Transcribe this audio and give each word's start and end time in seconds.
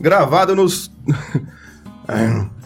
gravado 0.00 0.56
nos. 0.56 0.90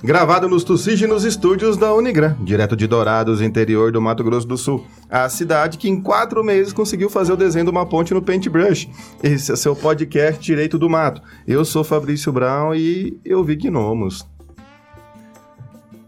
Gravado 0.03 0.49
nos 0.49 0.65
tussígenos 0.65 1.23
estúdios 1.23 1.77
da 1.77 1.95
Unigran, 1.95 2.35
direto 2.41 2.75
de 2.75 2.87
Dourados, 2.87 3.43
interior 3.43 3.93
do 3.93 4.01
Mato 4.01 4.25
Grosso 4.25 4.47
do 4.47 4.57
Sul. 4.57 4.87
A 5.11 5.29
cidade 5.29 5.76
que 5.76 5.89
em 5.89 6.01
quatro 6.01 6.43
meses 6.43 6.72
conseguiu 6.72 7.11
fazer 7.11 7.33
o 7.33 7.37
desenho 7.37 7.67
de 7.67 7.71
uma 7.71 7.85
ponte 7.85 8.15
no 8.15 8.22
Paintbrush. 8.22 8.89
Esse 9.22 9.53
é 9.53 9.57
seu 9.57 9.76
podcast 9.76 10.43
Direito 10.43 10.79
do 10.79 10.89
Mato. 10.89 11.21
Eu 11.47 11.62
sou 11.65 11.85
Fabrício 11.85 12.33
Brown 12.33 12.75
e 12.75 13.19
eu 13.22 13.44
vi 13.44 13.57
gnomos. 13.57 14.26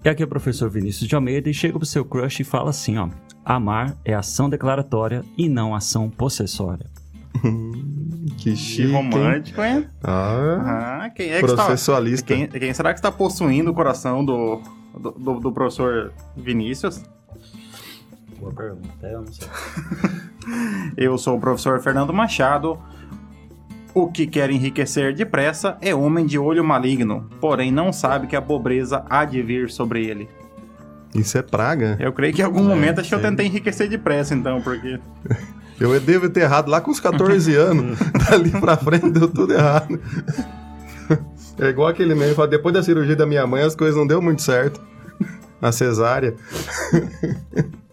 E 0.02 0.08
aqui 0.08 0.22
é 0.22 0.26
o 0.26 0.28
professor 0.28 0.70
Vinícius 0.70 1.08
de 1.08 1.14
Almeida 1.14 1.50
e 1.50 1.54
chega 1.54 1.78
pro 1.78 1.86
seu 1.86 2.04
crush 2.04 2.40
e 2.40 2.44
fala 2.44 2.70
assim, 2.70 2.96
ó. 2.96 3.08
Amar 3.44 3.96
é 4.04 4.14
ação 4.14 4.48
declaratória 4.48 5.22
e 5.36 5.48
não 5.48 5.74
ação 5.74 6.08
possessória. 6.08 6.86
Que 8.38 8.56
chique. 8.56 8.86
Que 8.88 8.92
romântico, 8.92 9.62
hein? 9.62 9.86
Ah, 10.02 11.02
Ah, 11.04 11.10
quem 11.10 11.30
é 11.30 11.40
que 11.40 11.46
processualista. 11.46 12.32
está... 12.34 12.46
Quem, 12.48 12.60
quem 12.60 12.74
será 12.74 12.92
que 12.92 12.98
está 12.98 13.10
possuindo 13.12 13.70
o 13.70 13.74
coração 13.74 14.24
do, 14.24 14.60
do, 14.98 15.10
do- 15.12 15.40
do 15.40 15.52
professor 15.52 16.12
Vinícius? 16.36 17.02
Boa 18.38 18.52
pergunta, 18.52 19.06
eu 19.06 19.22
não 19.22 19.32
sei. 19.32 19.48
Eu 20.96 21.18
sou 21.18 21.36
o 21.36 21.40
professor 21.40 21.80
Fernando 21.80 22.12
Machado. 22.12 22.78
O 23.92 24.08
que 24.12 24.26
quer 24.26 24.50
enriquecer 24.50 25.14
depressa 25.14 25.76
é 25.80 25.94
homem 25.94 26.24
de 26.26 26.38
olho 26.38 26.62
maligno, 26.62 27.28
porém 27.40 27.72
não 27.72 27.92
sabe 27.92 28.26
que 28.26 28.36
a 28.36 28.42
pobreza 28.42 29.04
há 29.08 29.24
de 29.24 29.42
vir 29.42 29.70
sobre 29.70 30.04
ele. 30.06 30.28
Isso 31.14 31.38
é 31.38 31.42
praga? 31.42 31.96
Eu 31.98 32.12
creio 32.12 32.34
que 32.34 32.42
em 32.42 32.44
algum 32.44 32.60
É, 32.60 32.68
momento 32.68 33.00
acho 33.00 33.08
que 33.08 33.14
eu 33.14 33.22
tentei 33.22 33.46
enriquecer 33.46 33.88
depressa, 33.88 34.34
então, 34.34 34.60
porque. 34.60 35.00
Eu 35.78 35.98
devo 36.00 36.28
ter 36.28 36.40
errado 36.40 36.68
lá 36.68 36.80
com 36.80 36.90
os 36.90 37.00
14 37.00 37.54
anos. 37.56 37.98
Dali 38.28 38.50
pra 38.50 38.76
frente 38.76 39.10
deu 39.10 39.28
tudo 39.28 39.52
errado. 39.52 40.00
É 41.58 41.68
igual 41.68 41.88
aquele 41.88 42.14
meme, 42.14 42.34
fala, 42.34 42.48
depois 42.48 42.74
da 42.74 42.82
cirurgia 42.82 43.16
da 43.16 43.26
minha 43.26 43.46
mãe 43.46 43.62
as 43.62 43.74
coisas 43.74 43.96
não 43.96 44.06
deu 44.06 44.20
muito 44.20 44.42
certo. 44.42 44.80
A 45.60 45.72
cesárea. 45.72 46.34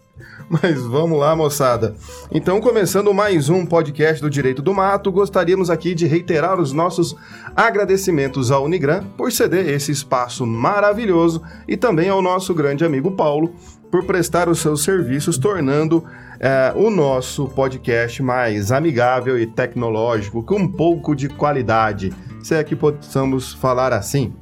Mas 0.48 0.82
vamos 0.82 1.18
lá, 1.18 1.34
moçada. 1.34 1.96
Então, 2.30 2.60
começando 2.60 3.12
mais 3.14 3.48
um 3.48 3.64
podcast 3.64 4.20
do 4.20 4.28
Direito 4.28 4.60
do 4.60 4.74
Mato, 4.74 5.10
gostaríamos 5.10 5.70
aqui 5.70 5.94
de 5.94 6.06
reiterar 6.06 6.60
os 6.60 6.72
nossos 6.72 7.16
agradecimentos 7.56 8.50
ao 8.50 8.64
Unigran 8.64 9.04
por 9.16 9.32
ceder 9.32 9.68
esse 9.68 9.90
espaço 9.90 10.44
maravilhoso 10.46 11.42
e 11.66 11.76
também 11.76 12.10
ao 12.10 12.20
nosso 12.20 12.52
grande 12.54 12.84
amigo 12.84 13.12
Paulo 13.12 13.54
por 13.94 14.02
prestar 14.02 14.48
os 14.48 14.58
seus 14.58 14.82
serviços, 14.82 15.38
tornando 15.38 16.04
é, 16.40 16.72
o 16.74 16.90
nosso 16.90 17.46
podcast 17.46 18.20
mais 18.24 18.72
amigável 18.72 19.38
e 19.38 19.46
tecnológico, 19.46 20.42
com 20.42 20.56
um 20.56 20.66
pouco 20.66 21.14
de 21.14 21.28
qualidade, 21.28 22.12
se 22.42 22.56
é 22.56 22.64
que 22.64 22.74
possamos 22.74 23.52
falar 23.52 23.92
assim. 23.92 24.32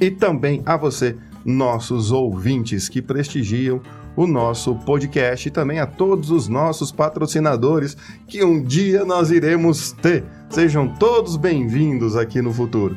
E 0.00 0.12
também 0.12 0.62
a 0.64 0.76
você, 0.76 1.16
nossos 1.44 2.12
ouvintes 2.12 2.88
que 2.88 3.02
prestigiam 3.02 3.80
o 4.14 4.28
nosso 4.28 4.76
podcast 4.76 5.48
e 5.48 5.50
também 5.50 5.80
a 5.80 5.86
todos 5.86 6.30
os 6.30 6.46
nossos 6.46 6.92
patrocinadores 6.92 7.96
que 8.28 8.44
um 8.44 8.62
dia 8.62 9.04
nós 9.04 9.32
iremos 9.32 9.90
ter. 9.90 10.24
Sejam 10.48 10.86
todos 10.86 11.36
bem-vindos 11.36 12.14
aqui 12.14 12.40
no 12.40 12.52
futuro. 12.52 12.96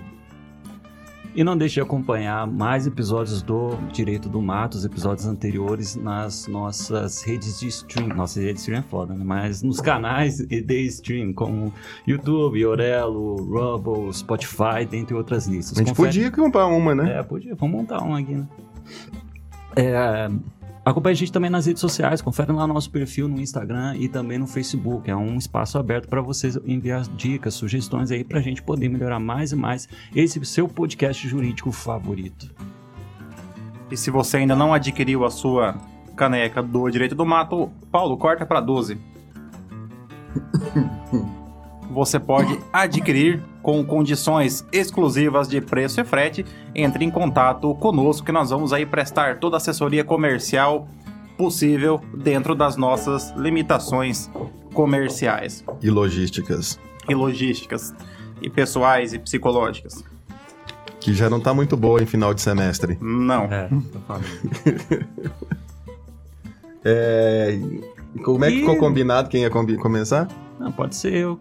E 1.37 1.43
não 1.43 1.55
deixe 1.55 1.75
de 1.75 1.81
acompanhar 1.81 2.47
mais 2.47 2.87
episódios 2.87 3.43
do 3.43 3.75
Direito 3.93 4.27
do 4.27 4.41
Mato, 4.41 4.73
os 4.75 4.83
episódios 4.83 5.27
anteriores 5.27 5.95
nas 5.95 6.47
nossas 6.47 7.21
redes 7.21 7.59
de 7.59 7.67
stream. 7.67 8.07
Nossa 8.07 8.39
rede 8.41 8.53
de 8.53 8.59
stream 8.61 8.79
é 8.79 8.81
foda, 8.81 9.13
né? 9.13 9.23
Mas 9.23 9.61
nos 9.61 9.79
canais 9.79 10.39
de 10.39 10.81
stream, 10.87 11.31
como 11.33 11.71
YouTube, 12.07 12.65
Orelo, 12.65 13.35
Rumble, 13.35 14.11
Spotify, 14.11 14.83
dentre 14.89 15.13
outras 15.15 15.45
listas. 15.45 15.77
A 15.77 15.83
gente 15.83 15.95
Confere- 15.95 16.07
podia 16.07 16.31
comprar 16.31 16.65
uma, 16.65 16.95
né? 16.95 17.19
É, 17.19 17.23
podia. 17.23 17.53
Vamos 17.53 17.77
montar 17.81 18.01
um 18.03 18.15
aqui, 18.15 18.33
né? 18.33 18.47
É, 19.75 20.27
acompanhe 20.91 21.13
a 21.13 21.17
gente 21.17 21.31
também 21.31 21.49
nas 21.49 21.65
redes 21.65 21.81
sociais. 21.81 22.21
Confere 22.21 22.51
lá 22.51 22.67
nosso 22.67 22.89
perfil 22.89 23.27
no 23.27 23.39
Instagram 23.39 23.95
e 23.97 24.07
também 24.07 24.37
no 24.37 24.47
Facebook. 24.47 25.09
É 25.09 25.15
um 25.15 25.37
espaço 25.37 25.77
aberto 25.77 26.07
para 26.07 26.21
vocês 26.21 26.57
enviar 26.65 27.03
dicas, 27.15 27.53
sugestões 27.53 28.11
aí 28.11 28.23
para 28.23 28.39
a 28.39 28.41
gente 28.41 28.61
poder 28.61 28.89
melhorar 28.89 29.19
mais 29.19 29.51
e 29.51 29.55
mais 29.55 29.87
esse 30.15 30.43
seu 30.45 30.67
podcast 30.67 31.27
jurídico 31.27 31.71
favorito. 31.71 32.53
E 33.89 33.97
se 33.97 34.11
você 34.11 34.37
ainda 34.37 34.55
não 34.55 34.73
adquiriu 34.73 35.25
a 35.25 35.29
sua 35.29 35.75
caneca 36.15 36.61
do 36.61 36.89
Direito 36.89 37.15
do 37.15 37.25
Mato, 37.25 37.71
Paulo, 37.91 38.17
corta 38.17 38.45
para 38.45 38.59
12. 38.59 38.97
Você 41.91 42.19
pode 42.19 42.59
adquirir 42.71 43.41
com 43.63 43.83
condições 43.83 44.65
exclusivas 44.71 45.47
de 45.47 45.59
preço 45.61 45.99
e 46.01 46.03
frete. 46.03 46.45
Entre 46.75 47.03
em 47.05 47.09
contato 47.11 47.73
conosco 47.75 48.25
que 48.25 48.31
nós 48.31 48.49
vamos 48.49 48.71
aí 48.73 48.85
prestar 48.85 49.39
toda 49.39 49.55
a 49.55 49.57
assessoria 49.57 50.03
comercial 50.03 50.87
possível 51.37 52.01
dentro 52.13 52.53
das 52.55 52.75
nossas 52.75 53.31
limitações 53.37 54.29
comerciais 54.73 55.63
E 55.81 55.89
logísticas. 55.89 56.79
e 57.07 57.13
logísticas 57.15 57.93
e 58.41 58.49
pessoais 58.49 59.13
e 59.13 59.19
psicológicas. 59.19 60.03
Que 60.99 61.13
já 61.13 61.29
não 61.29 61.39
tá 61.39 61.53
muito 61.53 61.77
boa 61.77 62.01
em 62.01 62.05
final 62.05 62.33
de 62.33 62.41
semestre. 62.41 62.97
Não. 62.99 63.45
É, 63.45 63.67
tô 63.93 63.99
falando. 64.07 64.25
É... 66.83 67.59
Como 68.23 68.43
é 68.45 68.49
que 68.49 68.57
E- 68.57 68.59
ficou 68.61 68.77
combinado 68.77 69.29
quem 69.29 69.41
ia 69.41 69.49
combi- 69.49 69.77
começar? 69.77 70.27
Não, 70.59 70.71
pode 70.71 70.95
ser 70.95 71.13
eu. 71.13 71.39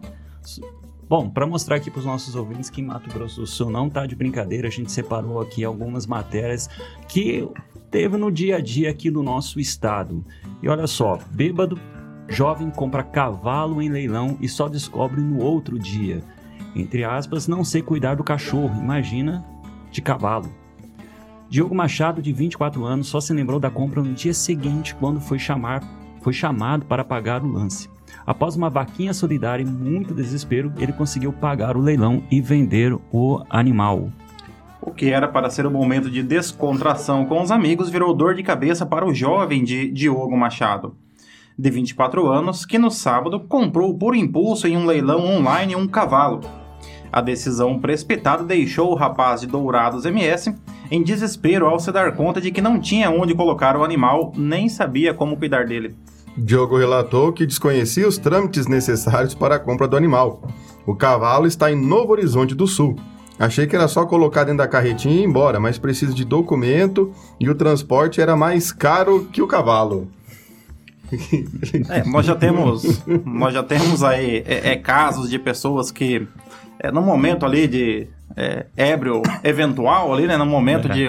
Bom, 1.09 1.29
para 1.29 1.47
mostrar 1.47 1.77
aqui 1.77 1.89
para 1.89 1.99
os 1.99 2.05
nossos 2.05 2.35
ouvintes 2.35 2.69
que 2.69 2.81
Mato 2.81 3.09
Grosso 3.09 3.41
do 3.41 3.47
Sul 3.47 3.69
não 3.69 3.89
tá 3.89 4.05
de 4.05 4.15
brincadeira, 4.15 4.67
a 4.67 4.71
gente 4.71 4.91
separou 4.91 5.39
aqui 5.39 5.63
algumas 5.63 6.05
matérias 6.05 6.69
que 7.07 7.47
teve 7.89 8.17
no 8.17 8.29
dia 8.29 8.57
a 8.57 8.59
dia 8.59 8.89
aqui 8.89 9.09
do 9.09 9.23
nosso 9.23 9.59
estado. 9.59 10.25
E 10.61 10.67
olha 10.67 10.85
só, 10.85 11.17
bêbado, 11.31 11.79
jovem 12.27 12.69
compra 12.69 13.03
cavalo 13.03 13.81
em 13.81 13.89
leilão 13.89 14.37
e 14.41 14.49
só 14.49 14.67
descobre 14.67 15.21
no 15.21 15.41
outro 15.41 15.79
dia. 15.79 16.21
Entre 16.75 17.03
aspas, 17.05 17.47
não 17.47 17.63
sei 17.63 17.81
cuidar 17.81 18.15
do 18.15 18.23
cachorro, 18.23 18.81
imagina 18.81 19.45
de 19.89 20.01
cavalo. 20.01 20.49
Diogo 21.49 21.73
Machado, 21.73 22.21
de 22.21 22.33
24 22.33 22.83
anos, 22.83 23.07
só 23.07 23.21
se 23.21 23.31
lembrou 23.31 23.59
da 23.59 23.69
compra 23.69 24.03
no 24.03 24.13
dia 24.13 24.33
seguinte, 24.33 24.93
quando 24.95 25.21
foi, 25.21 25.39
chamar, 25.39 25.81
foi 26.21 26.33
chamado 26.33 26.85
para 26.85 27.05
pagar 27.05 27.41
o 27.41 27.47
lance. 27.47 27.89
Após 28.25 28.55
uma 28.55 28.69
vaquinha 28.69 29.13
solidária 29.13 29.63
e 29.63 29.65
muito 29.65 30.13
desespero, 30.13 30.73
ele 30.77 30.93
conseguiu 30.93 31.31
pagar 31.31 31.77
o 31.77 31.81
leilão 31.81 32.23
e 32.29 32.41
vender 32.41 32.93
o 33.11 33.43
animal. 33.49 34.09
O 34.81 34.91
que 34.91 35.09
era 35.09 35.27
para 35.27 35.49
ser 35.49 35.65
um 35.65 35.71
momento 35.71 36.09
de 36.09 36.23
descontração 36.23 37.25
com 37.25 37.41
os 37.41 37.51
amigos 37.51 37.89
virou 37.89 38.13
dor 38.13 38.35
de 38.35 38.43
cabeça 38.43 38.85
para 38.85 39.05
o 39.05 39.13
jovem 39.13 39.63
de 39.63 39.91
Diogo 39.91 40.37
Machado, 40.37 40.95
de 41.57 41.69
24 41.69 42.27
anos, 42.27 42.65
que 42.65 42.77
no 42.77 42.89
sábado 42.89 43.39
comprou 43.39 43.97
por 43.97 44.15
impulso 44.15 44.67
em 44.67 44.77
um 44.77 44.85
leilão 44.85 45.25
online 45.25 45.75
um 45.75 45.87
cavalo. 45.87 46.41
A 47.11 47.21
decisão 47.21 47.79
precipitada 47.79 48.43
deixou 48.43 48.91
o 48.91 48.95
rapaz 48.95 49.41
de 49.41 49.47
Dourados 49.47 50.05
MS 50.05 50.55
em 50.89 51.03
desespero 51.03 51.65
ao 51.65 51.79
se 51.79 51.91
dar 51.91 52.15
conta 52.15 52.39
de 52.39 52.51
que 52.51 52.61
não 52.61 52.79
tinha 52.79 53.09
onde 53.09 53.35
colocar 53.35 53.75
o 53.75 53.83
animal, 53.83 54.31
nem 54.35 54.69
sabia 54.69 55.13
como 55.13 55.37
cuidar 55.37 55.65
dele. 55.65 55.95
Diogo 56.37 56.77
relatou 56.77 57.33
que 57.33 57.47
desconhecia 57.47 58.07
os 58.07 58.17
trâmites 58.17 58.67
necessários 58.67 59.33
para 59.33 59.55
a 59.55 59.59
compra 59.59 59.87
do 59.87 59.97
animal. 59.97 60.47
O 60.85 60.95
cavalo 60.95 61.47
está 61.47 61.71
em 61.71 61.75
Novo 61.75 62.11
Horizonte 62.11 62.53
do 62.53 62.67
Sul. 62.67 62.95
Achei 63.39 63.67
que 63.67 63.75
era 63.75 63.87
só 63.87 64.05
colocar 64.05 64.43
dentro 64.43 64.59
da 64.59 64.67
carretinha 64.67 65.15
e 65.15 65.19
ir 65.19 65.23
embora, 65.23 65.59
mas 65.59 65.77
precisa 65.77 66.13
de 66.13 66.23
documento 66.23 67.11
e 67.39 67.49
o 67.49 67.55
transporte 67.55 68.21
era 68.21 68.35
mais 68.35 68.71
caro 68.71 69.27
que 69.31 69.41
o 69.41 69.47
cavalo. 69.47 70.07
É, 71.89 72.03
nós 72.03 72.25
já 72.25 72.35
temos, 72.35 73.05
nós 73.25 73.53
já 73.53 73.63
temos 73.63 74.03
aí 74.03 74.43
é, 74.45 74.71
é, 74.71 74.75
casos 74.75 75.29
de 75.29 75.39
pessoas 75.39 75.89
que, 75.89 76.27
é, 76.79 76.91
no 76.91 77.01
momento 77.01 77.45
ali 77.45 77.67
de 77.67 78.07
é, 78.37 78.67
ébrio 78.77 79.21
eventual, 79.43 80.13
ali, 80.13 80.27
né, 80.27 80.37
no 80.37 80.45
momento 80.45 80.87
de, 80.87 81.07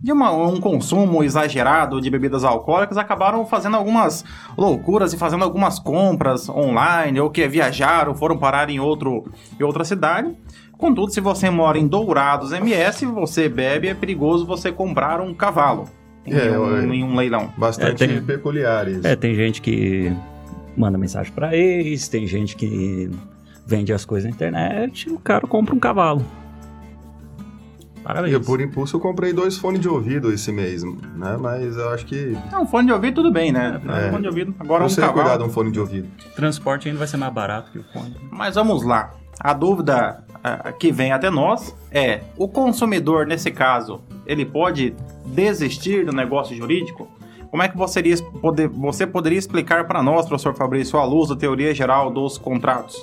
de 0.00 0.12
uma- 0.12 0.30
um 0.32 0.60
consumo 0.60 1.24
exagerado 1.24 2.00
de 2.00 2.08
bebidas 2.08 2.44
alcoólicas, 2.44 2.96
acabaram 2.96 3.44
fazendo 3.44 3.76
algumas 3.76 4.24
loucuras 4.56 5.12
e 5.12 5.16
fazendo 5.18 5.42
algumas 5.42 5.80
compras 5.80 6.48
online, 6.48 7.18
ou 7.20 7.28
que 7.30 7.46
viajaram, 7.48 8.14
foram 8.14 8.38
parar 8.38 8.70
em, 8.70 8.78
outro, 8.78 9.24
em 9.58 9.62
outra 9.64 9.82
cidade. 9.84 10.30
Contudo, 10.78 11.12
se 11.12 11.20
você 11.20 11.50
mora 11.50 11.78
em 11.78 11.86
Dourados 11.86 12.52
MS, 12.52 13.06
você 13.06 13.48
bebe, 13.48 13.88
é 13.88 13.94
perigoso 13.94 14.46
você 14.46 14.70
comprar 14.72 15.20
um 15.20 15.34
cavalo 15.34 15.84
em, 16.24 16.32
É, 16.32 16.58
um, 16.58 16.92
em 16.92 17.02
um 17.04 17.16
leilão. 17.16 17.52
Bastante 17.56 18.04
É, 18.04 18.06
tem- 18.06 18.22
peculiares. 18.22 19.04
É, 19.04 19.16
tem 19.16 19.34
gente 19.34 19.60
que 19.60 20.12
manda 20.76 20.96
mensagem 20.96 21.32
pra 21.32 21.56
ex, 21.56 22.08
tem 22.08 22.24
gente 22.26 22.54
que 22.56 23.10
vende 23.66 23.92
as 23.92 24.04
coisas 24.04 24.28
na 24.28 24.34
internet, 24.34 25.08
o 25.10 25.18
cara 25.18 25.46
compra 25.46 25.74
um 25.74 25.78
cavalo. 25.78 26.24
Parabéns. 28.02 28.32
Eu, 28.32 28.40
por 28.40 28.60
impulso, 28.60 28.96
eu 28.96 29.00
comprei 29.00 29.32
dois 29.32 29.56
fones 29.56 29.80
de 29.80 29.88
ouvido 29.88 30.32
esse 30.32 30.50
mês, 30.50 30.82
né? 30.82 31.36
Mas 31.40 31.76
eu 31.76 31.90
acho 31.90 32.04
que 32.04 32.36
Não, 32.50 32.66
fone 32.66 32.86
de 32.86 32.92
ouvido 32.92 33.14
tudo 33.14 33.32
bem, 33.32 33.52
né? 33.52 33.80
É. 33.88 34.10
Fone 34.10 34.22
de 34.22 34.28
ouvido. 34.28 34.54
Agora 34.58 34.82
eu 34.82 34.86
um 34.86 34.90
sei 34.90 35.04
cuidar 35.04 35.22
de 35.22 35.28
cavalo. 35.28 35.44
um 35.44 35.52
fone 35.52 35.70
de 35.70 35.80
ouvido. 35.80 36.08
Transporte 36.34 36.88
ainda 36.88 36.98
vai 36.98 37.06
ser 37.06 37.16
mais 37.16 37.32
barato 37.32 37.70
que 37.70 37.78
o 37.78 37.84
fone. 37.92 38.16
Mas 38.30 38.54
vamos 38.56 38.82
lá. 38.82 39.12
a 39.40 39.52
dúvida 39.52 40.24
uh, 40.36 40.72
que 40.78 40.90
vem 40.90 41.12
até 41.12 41.30
nós 41.30 41.74
é: 41.90 42.22
o 42.36 42.48
consumidor, 42.48 43.26
nesse 43.26 43.50
caso, 43.50 44.02
ele 44.26 44.44
pode 44.44 44.94
desistir 45.26 46.04
do 46.04 46.12
negócio 46.12 46.56
jurídico? 46.56 47.08
Como 47.50 47.62
é 47.62 47.68
que 47.68 47.76
você, 47.76 48.00
iria, 48.00 48.16
poder, 48.40 48.66
você 48.68 49.06
poderia 49.06 49.38
explicar 49.38 49.86
para 49.86 50.02
nós, 50.02 50.26
professor 50.26 50.54
Fabrício, 50.54 50.98
a 50.98 51.04
luz 51.04 51.28
da 51.28 51.36
teoria 51.36 51.74
geral 51.74 52.10
dos 52.10 52.38
contratos? 52.38 53.02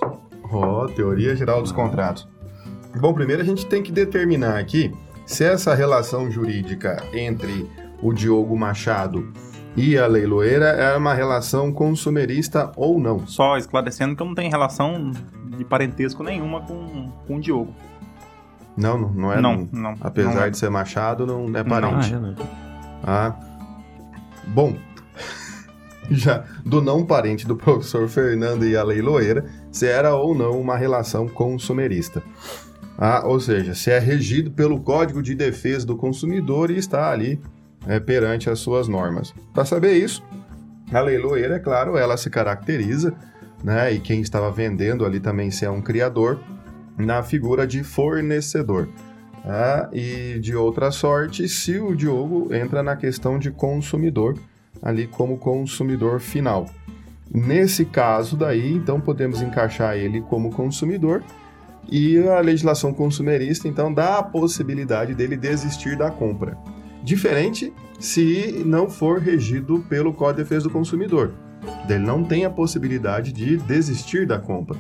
Ó, 0.52 0.86
oh, 0.86 0.88
teoria 0.88 1.36
geral 1.36 1.62
dos 1.62 1.72
contratos. 1.72 2.28
Bom, 2.98 3.14
primeiro 3.14 3.42
a 3.42 3.46
gente 3.46 3.66
tem 3.66 3.84
que 3.84 3.92
determinar 3.92 4.58
aqui 4.58 4.92
se 5.26 5.44
essa 5.44 5.76
relação 5.76 6.32
jurídica 6.32 7.04
entre 7.14 7.70
o 8.02 8.12
Diogo 8.12 8.58
Machado 8.58 9.32
e 9.76 9.98
a 9.98 10.08
leiloeira 10.08 10.66
é 10.66 10.98
uma 10.98 11.14
relação 11.14 11.72
consumerista 11.72 12.72
ou 12.76 13.00
não. 13.00 13.28
Só 13.28 13.58
esclarecendo 13.58 14.16
que 14.16 14.22
eu 14.22 14.26
não 14.26 14.34
tenho 14.34 14.50
relação 14.50 15.12
de 15.58 15.64
parentesco 15.64 16.24
nenhuma 16.24 16.62
com, 16.62 17.12
com 17.28 17.36
o 17.36 17.40
Diogo. 17.40 17.74
Não, 18.76 18.98
não, 18.98 19.10
não 19.10 19.34
é. 19.34 19.42
Não, 19.42 19.70
não. 19.72 19.96
Apesar 20.02 20.34
não 20.34 20.44
é. 20.44 20.50
de 20.50 20.58
ser 20.58 20.70
Machado, 20.70 21.26
não 21.28 21.46
é 21.58 21.64
parente. 21.64 22.14
Não, 22.14 22.32
é, 22.32 22.36
ah, 23.04 23.36
bom, 24.48 24.76
já 26.10 26.44
do 26.66 26.82
não 26.82 27.06
parente 27.06 27.46
do 27.46 27.56
professor 27.56 28.08
Fernando 28.08 28.66
e 28.66 28.76
a 28.76 28.84
leiloeira, 28.84 29.46
se 29.72 29.86
era 29.86 30.16
ou 30.16 30.34
não 30.34 30.60
uma 30.60 30.76
relação 30.76 31.28
consumerista. 31.28 32.24
Ah, 33.02 33.22
ou 33.26 33.40
seja, 33.40 33.74
se 33.74 33.90
é 33.90 33.98
regido 33.98 34.52
pelo 34.52 34.82
Código 34.82 35.24
de 35.24 35.34
Defesa 35.34 35.86
do 35.86 35.96
Consumidor 35.96 36.70
e 36.70 36.78
está 36.78 37.10
ali 37.10 37.40
é, 37.88 37.98
perante 37.98 38.50
as 38.50 38.60
suas 38.60 38.90
normas. 38.90 39.34
Para 39.54 39.64
saber 39.64 39.94
isso, 39.94 40.22
a 40.92 41.00
leiloeira, 41.00 41.56
é 41.56 41.60
claro, 41.60 41.96
ela 41.96 42.18
se 42.18 42.30
caracteriza, 42.30 43.14
né, 43.64 43.94
e 43.94 44.02
quem 44.02 44.20
estava 44.20 44.52
vendendo 44.52 45.06
ali 45.06 45.22
também 45.22 45.50
se 45.50 45.64
é 45.64 45.70
um 45.70 45.82
criador, 45.82 46.42
na 46.98 47.24
figura 47.24 47.66
de 47.66 47.86
fornecedor. 47.86 48.90
Tá? 49.46 49.90
E 49.94 50.38
de 50.40 50.54
outra 50.54 50.92
sorte, 50.92 51.48
se 51.48 51.80
o 51.80 51.96
Diogo 51.96 52.54
entra 52.54 52.84
na 52.84 52.98
questão 52.98 53.40
de 53.40 53.50
consumidor, 53.50 54.38
ali 54.82 55.08
como 55.08 55.38
consumidor 55.38 56.20
final. 56.20 56.66
Nesse 57.34 57.86
caso 57.86 58.36
daí, 58.36 58.74
então 58.74 59.00
podemos 59.00 59.42
encaixar 59.42 59.96
ele 59.96 60.20
como 60.20 60.52
consumidor 60.52 61.24
e 61.92 62.18
a 62.28 62.40
legislação 62.40 62.94
consumerista 62.94 63.68
então 63.68 63.94
dá 63.94 64.20
a 64.20 64.24
possibilidade 64.24 65.14
dele 65.14 65.36
desistir 65.36 65.98
da 65.98 66.12
compra. 66.12 66.58
Diferente 67.04 67.74
se 68.00 68.64
não 68.66 68.90
for 68.90 69.20
regido 69.20 69.80
pelo 69.90 70.14
Código 70.14 70.38
de 70.38 70.44
Defesa 70.44 70.64
do 70.64 70.70
Consumidor. 70.70 71.34
Ele 71.90 72.00
não 72.00 72.24
tem 72.24 72.46
a 72.46 72.50
possibilidade 72.50 73.34
de 73.34 73.58
desistir 73.58 74.26
da 74.26 74.40
compra. 74.40 74.78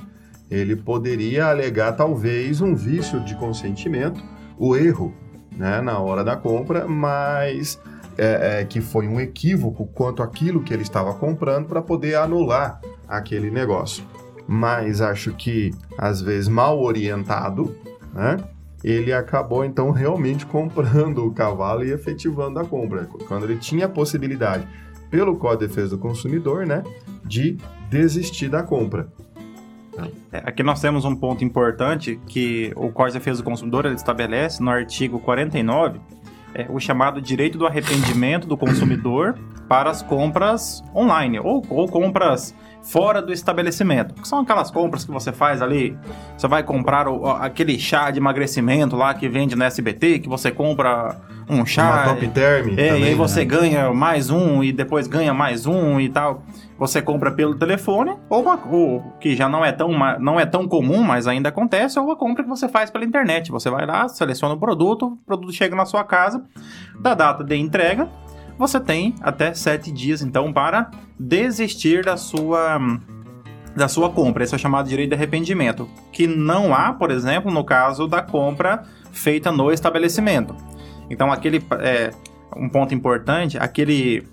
Ele 0.49 0.75
poderia 0.75 1.47
alegar 1.47 1.91
talvez 1.93 2.61
um 2.61 2.73
vício 2.73 3.19
de 3.19 3.35
consentimento, 3.35 4.23
o 4.57 4.75
erro 4.75 5.13
né, 5.55 5.81
na 5.81 5.99
hora 5.99 6.23
da 6.23 6.35
compra, 6.35 6.87
mas 6.87 7.79
é, 8.17 8.61
é, 8.61 8.65
que 8.65 8.81
foi 8.81 9.07
um 9.07 9.19
equívoco 9.19 9.85
quanto 9.87 10.23
àquilo 10.23 10.63
que 10.63 10.73
ele 10.73 10.83
estava 10.83 11.13
comprando 11.13 11.67
para 11.67 11.81
poder 11.81 12.15
anular 12.15 12.81
aquele 13.07 13.51
negócio. 13.51 14.03
Mas 14.51 14.99
acho 14.99 15.31
que, 15.33 15.69
às 15.95 16.21
vezes, 16.21 16.47
mal 16.47 16.81
orientado, 16.81 17.75
né? 18.11 18.37
ele 18.83 19.13
acabou 19.13 19.63
então 19.63 19.91
realmente 19.91 20.43
comprando 20.43 21.23
o 21.23 21.31
cavalo 21.31 21.83
e 21.83 21.91
efetivando 21.91 22.57
a 22.59 22.65
compra, 22.65 23.07
quando 23.27 23.43
ele 23.43 23.57
tinha 23.57 23.85
a 23.85 23.89
possibilidade, 23.89 24.67
pelo 25.11 25.35
Código 25.37 25.61
de 25.61 25.67
Defesa 25.67 25.89
do 25.95 25.97
Consumidor, 25.99 26.65
né, 26.65 26.81
de 27.23 27.57
desistir 27.91 28.49
da 28.49 28.63
compra. 28.63 29.07
É, 30.31 30.37
aqui 30.45 30.63
nós 30.63 30.79
temos 30.79 31.05
um 31.05 31.15
ponto 31.15 31.43
importante 31.43 32.19
que 32.27 32.71
o 32.75 32.89
Código 32.89 33.13
de 33.13 33.19
Defesa 33.19 33.43
do 33.43 33.45
Consumidor 33.45 33.85
ele 33.85 33.95
estabelece 33.95 34.63
no 34.63 34.71
artigo 34.71 35.19
49 35.19 35.99
é, 36.53 36.65
o 36.69 36.79
chamado 36.79 37.21
direito 37.21 37.57
do 37.57 37.67
arrependimento 37.67 38.47
do 38.47 38.57
consumidor 38.57 39.37
para 39.67 39.89
as 39.89 40.01
compras 40.01 40.83
online 40.95 41.39
ou, 41.39 41.63
ou 41.69 41.87
compras 41.87 42.55
fora 42.81 43.21
do 43.21 43.31
estabelecimento. 43.31 44.13
Que 44.13 44.27
são 44.27 44.39
aquelas 44.39 44.71
compras 44.71 45.05
que 45.05 45.11
você 45.11 45.31
faz 45.31 45.61
ali. 45.61 45.97
Você 46.37 46.47
vai 46.47 46.63
comprar 46.63 47.07
o, 47.07 47.25
aquele 47.27 47.77
chá 47.79 48.11
de 48.11 48.19
emagrecimento 48.19 48.95
lá 48.95 49.13
que 49.13 49.27
vende 49.27 49.55
no 49.55 49.63
SBT, 49.63 50.19
que 50.19 50.29
você 50.29 50.51
compra 50.51 51.17
um 51.49 51.65
chá. 51.65 52.03
Uma 52.03 52.13
top 52.13 52.27
term. 52.29 52.73
É, 52.77 52.87
também, 52.89 53.01
e 53.01 53.07
aí 53.07 53.15
você 53.15 53.39
né? 53.39 53.45
ganha 53.45 53.93
mais 53.93 54.29
um 54.29 54.63
e 54.63 54.71
depois 54.71 55.07
ganha 55.07 55.33
mais 55.33 55.65
um 55.65 55.99
e 55.99 56.09
tal. 56.09 56.43
Você 56.77 57.01
compra 57.01 57.29
pelo 57.31 57.55
telefone, 57.55 58.15
ou, 58.29 58.41
uma, 58.41 58.57
ou 58.71 59.01
que 59.19 59.35
já 59.35 59.49
não 59.49 59.65
é, 59.65 59.71
tão, 59.71 59.89
não 60.19 60.39
é 60.39 60.45
tão 60.45 60.65
comum, 60.65 61.03
mas 61.03 61.27
ainda 61.27 61.49
acontece, 61.49 61.99
ou 61.99 62.09
a 62.09 62.15
compra 62.15 62.41
que 62.41 62.49
você 62.49 62.69
faz 62.69 62.89
pela 62.89 63.03
internet. 63.03 63.51
Você 63.51 63.69
vai 63.69 63.85
lá, 63.85 64.07
seleciona 64.07 64.53
o 64.53 64.57
produto, 64.57 65.07
o 65.07 65.17
produto 65.25 65.51
chega 65.51 65.75
na 65.75 65.85
sua 65.85 66.05
casa, 66.05 66.41
da 66.97 67.13
data 67.13 67.43
de 67.43 67.57
entrega, 67.57 68.07
você 68.59 68.77
tem 68.77 69.15
até 69.21 69.53
sete 69.53 69.89
dias, 69.89 70.21
então, 70.21 70.51
para 70.51 70.91
desistir 71.17 72.03
da 72.03 72.17
sua 72.17 72.77
da 73.75 73.87
sua 73.87 74.09
compra. 74.09 74.43
Esse 74.43 74.53
é 74.53 74.57
chamado 74.57 74.89
direito 74.89 75.09
de 75.09 75.15
arrependimento, 75.15 75.87
que 76.11 76.27
não 76.27 76.73
há, 76.75 76.91
por 76.91 77.09
exemplo, 77.09 77.49
no 77.49 77.63
caso 77.63 78.07
da 78.07 78.21
compra 78.21 78.83
feita 79.11 79.51
no 79.51 79.71
estabelecimento. 79.71 80.53
Então, 81.09 81.31
aquele 81.31 81.63
é, 81.79 82.11
um 82.57 82.67
ponto 82.67 82.93
importante, 82.93 83.57
aquele 83.57 84.27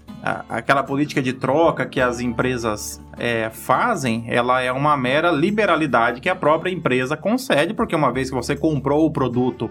aquela 0.48 0.82
política 0.82 1.22
de 1.22 1.32
troca 1.32 1.86
que 1.86 2.00
as 2.00 2.18
empresas 2.18 3.00
é, 3.16 3.48
fazem, 3.50 4.24
ela 4.26 4.60
é 4.60 4.72
uma 4.72 4.96
mera 4.96 5.30
liberalidade 5.30 6.20
que 6.20 6.28
a 6.28 6.34
própria 6.34 6.72
empresa 6.72 7.16
concede, 7.16 7.72
porque 7.72 7.94
uma 7.94 8.10
vez 8.10 8.28
que 8.28 8.34
você 8.34 8.56
comprou 8.56 9.06
o 9.06 9.10
produto 9.12 9.70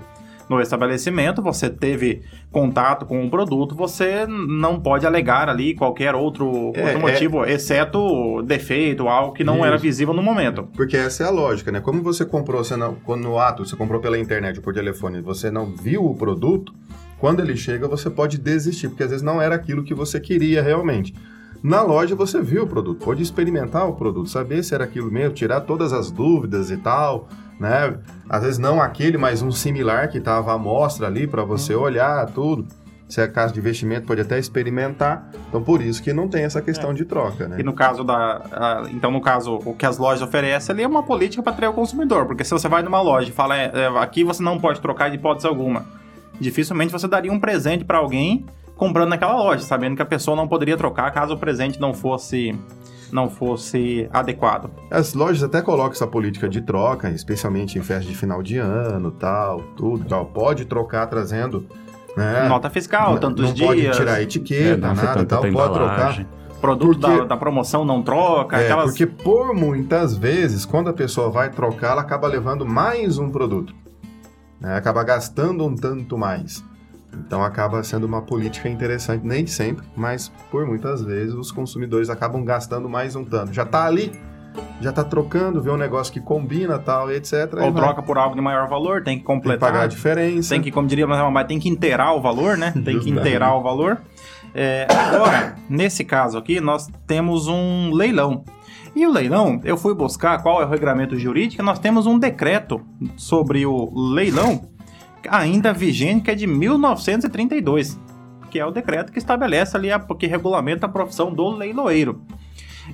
no 0.50 0.62
estabelecimento, 0.62 1.42
você 1.42 1.70
teve 1.70 2.22
contato 2.52 3.06
com 3.06 3.26
o 3.26 3.30
produto, 3.30 3.76
você 3.76 4.26
não 4.28 4.80
pode 4.80 5.06
alegar 5.06 5.50
ali 5.50 5.74
qualquer 5.74 6.16
outro, 6.16 6.72
é, 6.76 6.84
outro 6.84 7.00
motivo, 7.00 7.44
é... 7.44 7.54
exceto 7.54 8.42
defeito, 8.44 9.08
algo 9.08 9.34
que 9.34 9.44
não 9.44 9.58
Isso. 9.58 9.66
era 9.66 9.78
visível 9.78 10.14
no 10.14 10.22
momento. 10.22 10.68
Porque 10.76 10.96
essa 10.96 11.24
é 11.24 11.28
a 11.28 11.32
lógica, 11.32 11.72
né? 11.72 11.82
Como 11.82 12.02
você 12.02 12.26
comprou, 12.26 12.64
você 12.64 12.76
não, 12.76 12.96
quando 12.96 13.24
no 13.24 13.40
ato, 13.40 13.66
você 13.66 13.76
comprou 13.76 14.00
pela 14.00 14.18
internet 14.18 14.58
ou 14.58 14.64
por 14.64 14.74
telefone, 14.74 15.22
você 15.22 15.50
não 15.50 15.68
viu 15.76 16.06
o 16.06 16.16
produto, 16.16 16.74
quando 17.18 17.40
ele 17.40 17.56
chega, 17.56 17.88
você 17.88 18.10
pode 18.10 18.38
desistir, 18.38 18.90
porque 18.90 19.04
às 19.04 19.10
vezes 19.10 19.24
não 19.24 19.42
era 19.42 19.56
aquilo 19.56 19.84
que 19.84 19.94
você 19.94 20.20
queria 20.20 20.62
realmente. 20.62 21.14
Na 21.66 21.82
loja 21.82 22.16
você 22.16 22.40
viu 22.40 22.62
o 22.62 22.68
produto, 22.68 23.04
pode 23.04 23.24
experimentar 23.24 23.90
o 23.90 23.94
produto, 23.94 24.30
saber 24.30 24.64
se 24.64 24.76
era 24.76 24.84
aquilo 24.84 25.12
mesmo, 25.12 25.34
tirar 25.34 25.62
todas 25.62 25.94
as 25.94 26.12
dúvidas 26.12 26.70
e 26.70 26.78
tal, 26.78 27.28
né? 27.60 27.98
Às 28.30 28.44
vezes 28.44 28.60
não 28.60 28.80
aquele, 28.80 29.18
mas 29.18 29.42
um 29.42 29.52
similar 29.52 30.10
que 30.10 30.20
estava 30.20 30.54
à 30.54 30.60
mostra 30.60 31.08
ali 31.08 31.26
para 31.26 31.44
você 31.44 31.74
uhum. 31.74 31.82
olhar 31.82 32.24
tudo. 32.28 32.68
Se 33.10 33.20
é 33.20 33.28
caso 33.28 33.52
de 33.52 33.60
investimento, 33.60 34.06
pode 34.06 34.22
até 34.22 34.38
experimentar. 34.38 35.28
Então, 35.50 35.64
por 35.64 35.82
isso 35.82 36.04
que 36.04 36.14
não 36.14 36.28
tem 36.28 36.44
essa 36.44 36.62
questão 36.62 36.92
é. 36.92 36.94
de 36.94 37.04
troca, 37.04 37.48
né? 37.48 37.60
E 37.60 37.64
no 37.64 37.74
caso 37.74 38.04
da... 38.04 38.44
A, 38.52 38.84
então, 38.92 39.10
no 39.10 39.20
caso, 39.20 39.60
o 39.66 39.74
que 39.74 39.88
as 39.88 39.98
lojas 39.98 40.22
oferecem 40.22 40.72
ali 40.72 40.84
é 40.84 40.88
uma 40.88 41.02
política 41.02 41.42
para 41.42 41.52
atrair 41.52 41.70
o 41.70 41.74
consumidor. 41.74 42.28
Porque 42.28 42.44
se 42.44 42.52
você 42.52 42.70
vai 42.70 42.84
numa 42.84 43.02
loja 43.02 43.30
e 43.30 43.34
fala, 43.34 43.58
é, 43.58 43.72
é, 43.74 43.88
aqui 43.98 44.24
você 44.24 44.44
não 44.44 44.60
pode 44.60 44.80
trocar 44.82 45.10
de 45.10 45.16
hipótese 45.16 45.48
alguma, 45.48 45.84
dificilmente 46.40 46.92
você 46.92 47.08
daria 47.08 47.32
um 47.32 47.40
presente 47.40 47.84
para 47.84 47.98
alguém 47.98 48.46
comprando 48.76 49.10
naquela 49.10 49.36
loja, 49.36 49.64
sabendo 49.64 49.96
que 49.96 50.02
a 50.02 50.06
pessoa 50.06 50.36
não 50.36 50.48
poderia 50.48 50.78
trocar 50.78 51.12
caso 51.12 51.34
o 51.34 51.38
presente 51.38 51.80
não 51.80 51.94
fosse 51.94 52.58
não 53.12 53.30
fosse 53.30 54.10
adequado. 54.12 54.70
As 54.92 55.14
lojas 55.14 55.44
até 55.44 55.62
colocam 55.62 55.92
essa 55.92 56.08
política 56.08 56.50
de 56.50 56.62
troca, 56.62 57.10
especialmente 57.12 57.78
em 57.78 57.82
festa 57.82 58.10
de 58.10 58.16
final 58.16 58.42
de 58.42 58.58
ano, 58.58 59.12
tal, 59.12 59.62
tudo, 59.78 60.06
tal. 60.06 60.26
Pode 60.26 60.66
trocar 60.66 61.06
trazendo 61.08 61.66
né? 62.18 62.48
nota 62.48 62.70
fiscal, 62.70 63.18
tantos 63.20 63.48
não 63.48 63.54
dias. 63.54 63.68
Pode 63.68 63.92
tirar 63.92 64.22
etiqueta, 64.22 64.88
é, 64.88 64.94
nada, 64.94 65.26
tal, 65.26 65.42
pode 65.42 65.74
trocar. 65.74 66.26
Produto 66.60 67.00
porque, 67.00 67.18
da, 67.20 67.26
da, 67.26 67.38
promoção 67.38 67.86
não 67.86 68.02
troca, 68.02 68.58
é, 68.58 68.66
aquelas... 68.66 68.86
Porque 68.86 69.06
por 69.06 69.54
muitas 69.54 70.18
vezes, 70.18 70.66
quando 70.66 70.90
a 70.90 70.94
pessoa 70.94 71.30
vai 71.30 71.50
trocar, 71.52 71.92
ela 71.92 72.02
acaba 72.02 72.28
levando 72.28 72.66
mais 72.66 73.20
um 73.20 73.30
produto. 73.30 73.76
Né? 74.60 74.76
Acaba 74.76 75.04
gastando 75.04 75.66
um 75.66 75.76
tanto 75.76 76.18
mais. 76.18 76.64
Então 77.26 77.44
acaba 77.44 77.84
sendo 77.84 78.06
uma 78.06 78.22
política 78.22 78.68
interessante, 78.70 79.26
nem 79.26 79.46
sempre, 79.48 79.86
mas 79.96 80.32
por 80.50 80.66
muitas 80.66 81.02
vezes 81.02 81.34
os 81.34 81.52
consumidores 81.52 82.10
acabam 82.10 82.44
gastando 82.44 82.90
mais 82.90 83.16
um 83.16 83.24
tanto. 83.24 83.54
Já 83.54 83.64
está 83.64 83.86
ali, 83.86 84.12
já 84.82 84.90
está 84.90 85.04
trocando, 85.04 85.62
vê 85.62 85.70
um 85.70 85.78
negócio 85.78 86.12
que 86.12 86.20
combina 86.20 86.78
tal, 86.78 87.12
etc. 87.12 87.54
Ou 87.62 87.72
troca 87.74 88.02
por 88.02 88.18
algo 88.18 88.36
de 88.36 88.42
maior 88.42 88.68
valor, 88.68 89.04
tem 89.04 89.18
que 89.18 89.24
completar. 89.24 89.60
Tem 89.60 89.68
que 89.68 89.74
pagar 89.74 89.84
a 89.86 89.88
diferença. 89.88 90.50
Tem 90.50 90.62
que, 90.62 90.72
como 90.72 90.88
diria 90.88 91.08
mas 91.08 91.48
tem 91.48 91.60
que 91.60 91.70
inteirar 91.70 92.14
o 92.14 92.22
valor, 92.22 92.58
né? 92.58 92.74
Tem 92.84 93.00
que 93.00 93.10
inteirar 93.10 93.56
o 93.56 93.62
valor. 93.62 94.02
É, 94.54 94.88
agora, 94.90 95.56
nesse 95.70 96.04
caso 96.04 96.38
aqui, 96.38 96.62
nós 96.62 96.90
temos 97.06 97.48
um 97.48 97.92
leilão. 97.94 98.44
E 98.96 99.06
o 99.06 99.12
leilão, 99.12 99.60
eu 99.66 99.76
fui 99.76 99.94
buscar 99.94 100.42
qual 100.42 100.62
é 100.62 100.66
o 100.66 100.70
regramento 100.70 101.20
jurídico, 101.20 101.62
nós 101.62 101.80
temos 101.80 102.06
um 102.08 102.18
decreto 102.18 102.82
sobre 103.18 103.66
o 103.66 103.92
leilão 104.14 104.70
ainda 105.30 105.74
vigente, 105.74 106.24
que 106.24 106.32
é 106.32 106.36
de 106.36 106.48
1932, 106.48 108.00
que 108.50 108.60
é 108.60 108.66
o 108.66 108.72
decreto 108.72 109.12
que 109.12 109.18
estabelece 109.18 109.76
ali, 109.76 109.92
a, 109.92 110.00
que 110.00 110.28
regulamenta 110.28 110.86
a 110.86 110.90
profissão 110.90 111.34
do 111.34 111.50
leiloeiro. 111.50 112.22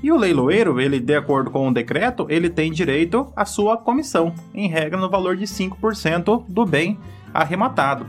E 0.01 0.11
o 0.11 0.17
leiloeiro, 0.17 0.79
ele 0.79 0.99
de 0.99 1.15
acordo 1.15 1.51
com 1.51 1.67
o 1.67 1.73
decreto, 1.73 2.25
ele 2.29 2.49
tem 2.49 2.71
direito 2.71 3.31
à 3.35 3.45
sua 3.45 3.75
comissão, 3.77 4.33
em 4.53 4.67
regra 4.67 4.99
no 4.99 5.09
valor 5.09 5.35
de 5.35 5.45
5% 5.45 6.45
do 6.47 6.65
bem 6.65 6.97
arrematado. 7.33 8.05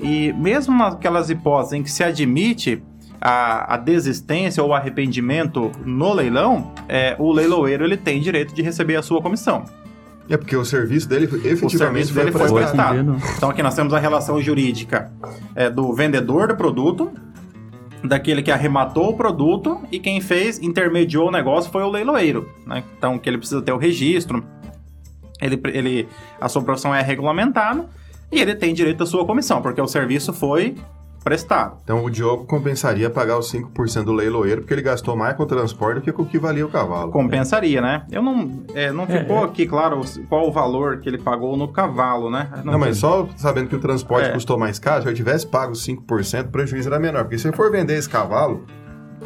E 0.00 0.32
mesmo 0.32 0.76
naquelas 0.76 1.30
hipóteses 1.30 1.72
em 1.74 1.82
que 1.82 1.90
se 1.90 2.02
admite 2.02 2.82
a, 3.20 3.74
a 3.74 3.76
desistência 3.76 4.62
ou 4.62 4.74
arrependimento 4.74 5.70
no 5.84 6.12
leilão, 6.12 6.72
é, 6.88 7.16
o 7.18 7.32
leiloeiro 7.32 7.84
ele 7.84 7.96
tem 7.96 8.20
direito 8.20 8.54
de 8.54 8.62
receber 8.62 8.96
a 8.96 9.02
sua 9.02 9.20
comissão. 9.20 9.64
É 10.28 10.36
porque 10.36 10.56
o 10.56 10.64
serviço 10.64 11.08
dele 11.08 11.24
efetivamente 11.24 11.66
o 11.66 11.78
serviço 11.78 12.12
foi 12.12 12.24
dele 12.24 12.32
foi 12.32 12.52
prestado. 12.52 13.04
prestado. 13.04 13.36
Então 13.36 13.50
aqui 13.50 13.62
nós 13.62 13.74
temos 13.74 13.94
a 13.94 13.98
relação 13.98 14.40
jurídica 14.40 15.12
é, 15.54 15.70
do 15.70 15.92
vendedor 15.92 16.48
do 16.48 16.56
produto, 16.56 17.12
daquele 18.02 18.42
que 18.42 18.50
arrematou 18.50 19.10
o 19.10 19.16
produto 19.16 19.80
e 19.90 19.98
quem 19.98 20.20
fez, 20.20 20.60
intermediou 20.60 21.28
o 21.28 21.30
negócio 21.30 21.70
foi 21.70 21.82
o 21.82 21.88
leiloeiro. 21.88 22.48
Né? 22.66 22.82
Então 22.98 23.18
que 23.18 23.28
ele 23.28 23.38
precisa 23.38 23.62
ter 23.62 23.72
o 23.72 23.76
registro, 23.76 24.44
ele, 25.40 25.60
ele, 25.66 26.08
a 26.40 26.48
sua 26.48 26.62
profissão 26.62 26.94
é 26.94 27.02
regulamentada 27.02 27.86
e 28.32 28.40
ele 28.40 28.54
tem 28.54 28.74
direito 28.74 29.02
à 29.02 29.06
sua 29.06 29.24
comissão, 29.24 29.62
porque 29.62 29.80
o 29.80 29.86
serviço 29.86 30.32
foi 30.32 30.74
prestado. 31.26 31.78
Então 31.82 32.04
o 32.04 32.08
Diogo 32.08 32.44
compensaria 32.44 33.10
pagar 33.10 33.36
os 33.36 33.52
5% 33.52 34.04
do 34.04 34.12
leiloeiro, 34.12 34.60
porque 34.60 34.72
ele 34.72 34.80
gastou 34.82 35.16
mais 35.16 35.36
com 35.36 35.42
o 35.42 35.46
transporte 35.46 35.96
do 35.96 36.00
que 36.02 36.12
com 36.12 36.22
o 36.22 36.26
que 36.26 36.38
valia 36.38 36.64
o 36.64 36.68
cavalo. 36.68 37.10
Compensaria, 37.10 37.80
né? 37.80 38.04
Eu 38.12 38.22
não. 38.22 38.62
É, 38.72 38.92
não 38.92 39.02
É, 39.04 39.18
ficou 39.18 39.38
é. 39.42 39.44
aqui 39.44 39.66
claro 39.66 40.00
qual 40.28 40.46
o 40.46 40.52
valor 40.52 40.98
que 41.00 41.08
ele 41.08 41.18
pagou 41.18 41.56
no 41.56 41.66
cavalo, 41.66 42.30
né? 42.30 42.48
Não, 42.64 42.78
mas 42.78 42.90
tem- 42.90 43.10
só 43.10 43.28
sabendo 43.36 43.68
que 43.68 43.74
o 43.74 43.80
transporte 43.80 44.28
É. 44.30 44.32
custou 44.32 44.56
mais 44.56 44.78
caro, 44.78 45.02
se 45.02 45.08
eu 45.08 45.14
tivesse 45.14 45.44
pago 45.48 45.72
os 45.72 45.82
5%, 45.84 46.46
o 46.46 46.52
prejuízo 46.52 46.88
era 46.88 47.00
menor. 47.00 47.24
Porque 47.24 47.38
se 47.38 47.48
ele 47.48 47.56
for 47.56 47.72
vender 47.72 47.98
esse 47.98 48.08
cavalo, 48.08 48.64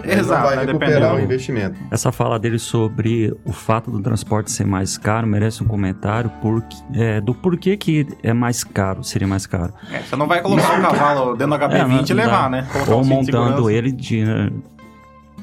ele 0.05 0.21
Exato, 0.21 0.47
vai 0.47 0.57
né? 0.57 0.65
recuperar 0.65 1.15
o 1.17 1.21
investimento. 1.21 1.79
Essa 1.91 2.11
fala 2.13 2.39
dele 2.39 2.59
sobre 2.59 3.35
o 3.45 3.53
fato 3.53 3.91
do 3.91 4.01
transporte 4.01 4.51
ser 4.51 4.67
mais 4.67 4.97
caro 4.97 5.27
merece 5.27 5.63
um 5.63 5.67
comentário 5.67 6.31
porque, 6.41 6.77
é, 6.95 7.21
do 7.21 7.35
porquê 7.35 7.77
que 7.77 8.07
é 8.23 8.33
mais 8.33 8.63
caro, 8.65 9.03
seria 9.05 9.27
mais 9.29 9.47
caro. 9.47 9.73
É, 9.93 9.99
você 10.01 10.17
não 10.17 10.27
vai 10.27 10.41
colocar 10.41 10.79
o 10.79 10.83
cavalo 10.83 11.37
dentro 11.37 11.59
do 11.59 11.65
HB20 11.65 12.09
É, 12.09 12.13
e 12.13 12.15
levar, 12.15 12.43
dá. 12.43 12.49
né? 12.49 12.67
Colocar 12.73 12.93
Ou 12.93 13.01
um 13.01 13.03
de 13.03 13.09
montando 13.09 13.71
ele 13.71 13.93
de, 13.93 14.25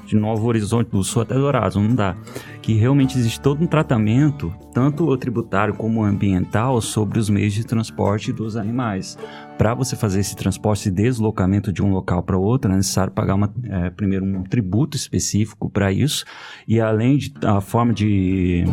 de 0.07 0.15
Novo 0.15 0.47
Horizonte 0.47 0.89
do 0.89 1.03
Sul 1.03 1.21
até 1.21 1.35
Dourados, 1.35 1.75
não 1.75 1.93
dá. 1.93 2.15
Que 2.61 2.73
realmente 2.73 3.17
existe 3.17 3.39
todo 3.39 3.61
um 3.61 3.67
tratamento, 3.67 4.53
tanto 4.73 5.15
tributário 5.17 5.73
como 5.73 6.03
ambiental, 6.03 6.81
sobre 6.81 7.19
os 7.19 7.29
meios 7.29 7.53
de 7.53 7.65
transporte 7.65 8.31
dos 8.31 8.55
animais. 8.55 9.17
Para 9.57 9.73
você 9.73 9.95
fazer 9.95 10.21
esse 10.21 10.35
transporte 10.35 10.87
e 10.87 10.91
deslocamento 10.91 11.71
de 11.71 11.83
um 11.83 11.91
local 11.91 12.23
para 12.23 12.37
outro, 12.37 12.71
é 12.71 12.75
necessário 12.75 13.11
pagar 13.11 13.35
uma, 13.35 13.53
é, 13.65 13.89
primeiro 13.89 14.25
um 14.25 14.43
tributo 14.43 14.95
específico 14.95 15.69
para 15.69 15.91
isso, 15.91 16.25
e 16.67 16.79
além 16.79 17.17
de 17.17 17.33
a 17.43 17.59
forma 17.59 17.93
de 17.93 18.63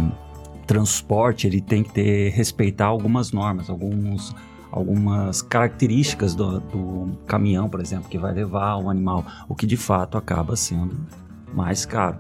transporte, 0.67 1.47
ele 1.47 1.61
tem 1.61 1.83
que 1.83 1.93
ter 1.93 2.31
respeitar 2.31 2.87
algumas 2.87 3.33
normas, 3.33 3.69
alguns 3.69 4.35
algumas 4.75 5.41
características 5.41 6.35
do, 6.35 6.59
do 6.59 7.19
caminhão, 7.27 7.69
por 7.69 7.81
exemplo, 7.81 8.09
que 8.09 8.19
vai 8.19 8.35
levar 8.35 8.77
o 8.77 8.91
animal, 8.91 9.25
o 9.49 9.55
que 9.55 9.67
de 9.67 9.77
fato 9.77 10.19
acaba 10.19 10.57
sendo 10.57 10.97
mais 11.55 11.87
caro. 11.87 12.19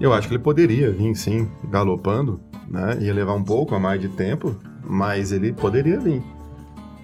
Eu 0.00 0.12
acho 0.12 0.28
que 0.28 0.34
ele 0.34 0.42
poderia 0.42 0.90
vir 0.90 1.14
sim, 1.14 1.48
galopando, 1.70 2.40
né? 2.68 2.98
Ia 3.00 3.14
levar 3.14 3.34
um 3.34 3.44
pouco 3.44 3.74
a 3.74 3.78
mais 3.80 4.00
de 4.00 4.08
tempo, 4.08 4.56
mas 4.82 5.30
ele 5.32 5.52
poderia 5.52 5.98
vir. 6.00 6.22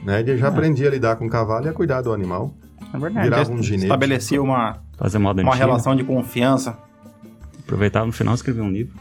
Né? 0.04 0.20
Ele 0.20 0.36
já 0.36 0.46
É. 0.46 0.48
aprendia 0.48 0.88
a 0.88 0.90
lidar 0.90 1.16
com 1.16 1.26
o 1.26 1.30
cavalo 1.30 1.66
e 1.66 1.68
a 1.68 1.72
cuidar 1.72 2.02
do 2.02 2.12
animal. 2.12 2.54
É 2.92 2.98
verdade. 2.98 3.28
virava 3.28 3.52
um 3.52 3.62
ginete. 3.62 3.84
Estabelecia 3.84 4.42
uma, 4.42 4.78
Fazer 4.98 5.18
uma 5.18 5.30
antiga, 5.30 5.54
relação 5.54 5.94
de 5.94 6.02
confiança. 6.02 6.76
aproveitar 7.62 8.04
no 8.04 8.10
final 8.12 8.34
e 8.34 8.36
escrever 8.36 8.62
um 8.62 8.70
livro, 8.70 8.94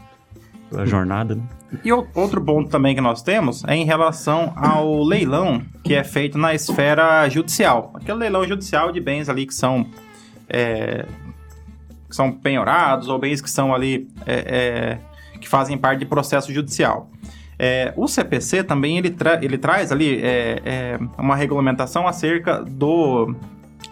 a 0.76 0.84
jornada, 0.86 1.34
né? 1.34 1.42
E 1.84 1.92
outro 1.92 2.40
ponto 2.40 2.68
também 2.70 2.94
que 2.94 3.00
nós 3.00 3.20
temos 3.22 3.64
é 3.64 3.74
em 3.74 3.84
relação 3.84 4.52
ao 4.56 5.02
leilão 5.02 5.62
que 5.82 5.94
é 5.94 6.04
feito 6.04 6.38
na 6.38 6.54
esfera 6.54 7.28
judicial. 7.28 7.90
Aquele 7.94 8.18
leilão 8.18 8.46
judicial 8.46 8.92
de 8.92 9.00
bens 9.00 9.28
ali 9.28 9.44
que 9.46 9.54
são, 9.54 9.86
é, 10.48 11.04
que 12.10 12.16
são 12.16 12.30
penhorados 12.32 13.08
ou 13.08 13.18
bens 13.18 13.40
que 13.40 13.48
são 13.48 13.72
ali 13.74 14.06
é, 14.26 14.98
é, 15.34 15.38
que 15.38 15.48
fazem 15.48 15.78
parte 15.78 16.00
de 16.00 16.06
processo 16.06 16.52
judicial. 16.52 17.08
É, 17.58 17.92
o 17.96 18.08
CPC 18.08 18.64
também 18.64 18.98
ele, 18.98 19.10
tra- 19.10 19.38
ele 19.42 19.56
traz 19.56 19.92
ali 19.92 20.20
é, 20.22 20.60
é, 20.64 20.98
uma 21.18 21.36
regulamentação 21.36 22.08
acerca 22.08 22.62
do, 22.62 23.34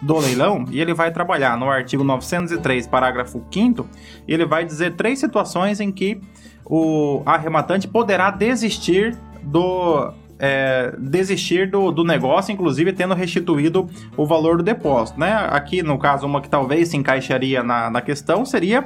do 0.01 0.17
leilão 0.17 0.65
e 0.71 0.81
ele 0.81 0.93
vai 0.93 1.11
trabalhar 1.11 1.55
no 1.57 1.69
artigo 1.69 2.03
903, 2.03 2.87
parágrafo 2.87 3.43
5 3.51 3.87
ele 4.27 4.45
vai 4.45 4.65
dizer 4.65 4.95
três 4.95 5.19
situações 5.19 5.79
em 5.79 5.91
que 5.91 6.19
o 6.65 7.21
arrematante 7.25 7.87
poderá 7.87 8.31
desistir 8.31 9.15
do 9.43 10.11
é, 10.39 10.93
desistir 10.97 11.69
do, 11.69 11.91
do 11.91 12.03
negócio, 12.03 12.51
inclusive 12.51 12.93
tendo 12.93 13.13
restituído 13.13 13.87
o 14.15 14.25
valor 14.25 14.57
do 14.57 14.63
depósito, 14.63 15.19
né? 15.19 15.47
Aqui, 15.51 15.83
no 15.83 15.97
caso, 15.99 16.25
uma 16.25 16.41
que 16.41 16.49
talvez 16.49 16.87
se 16.87 16.97
encaixaria 16.97 17.61
na, 17.61 17.89
na 17.89 18.01
questão 18.01 18.45
seria 18.45 18.85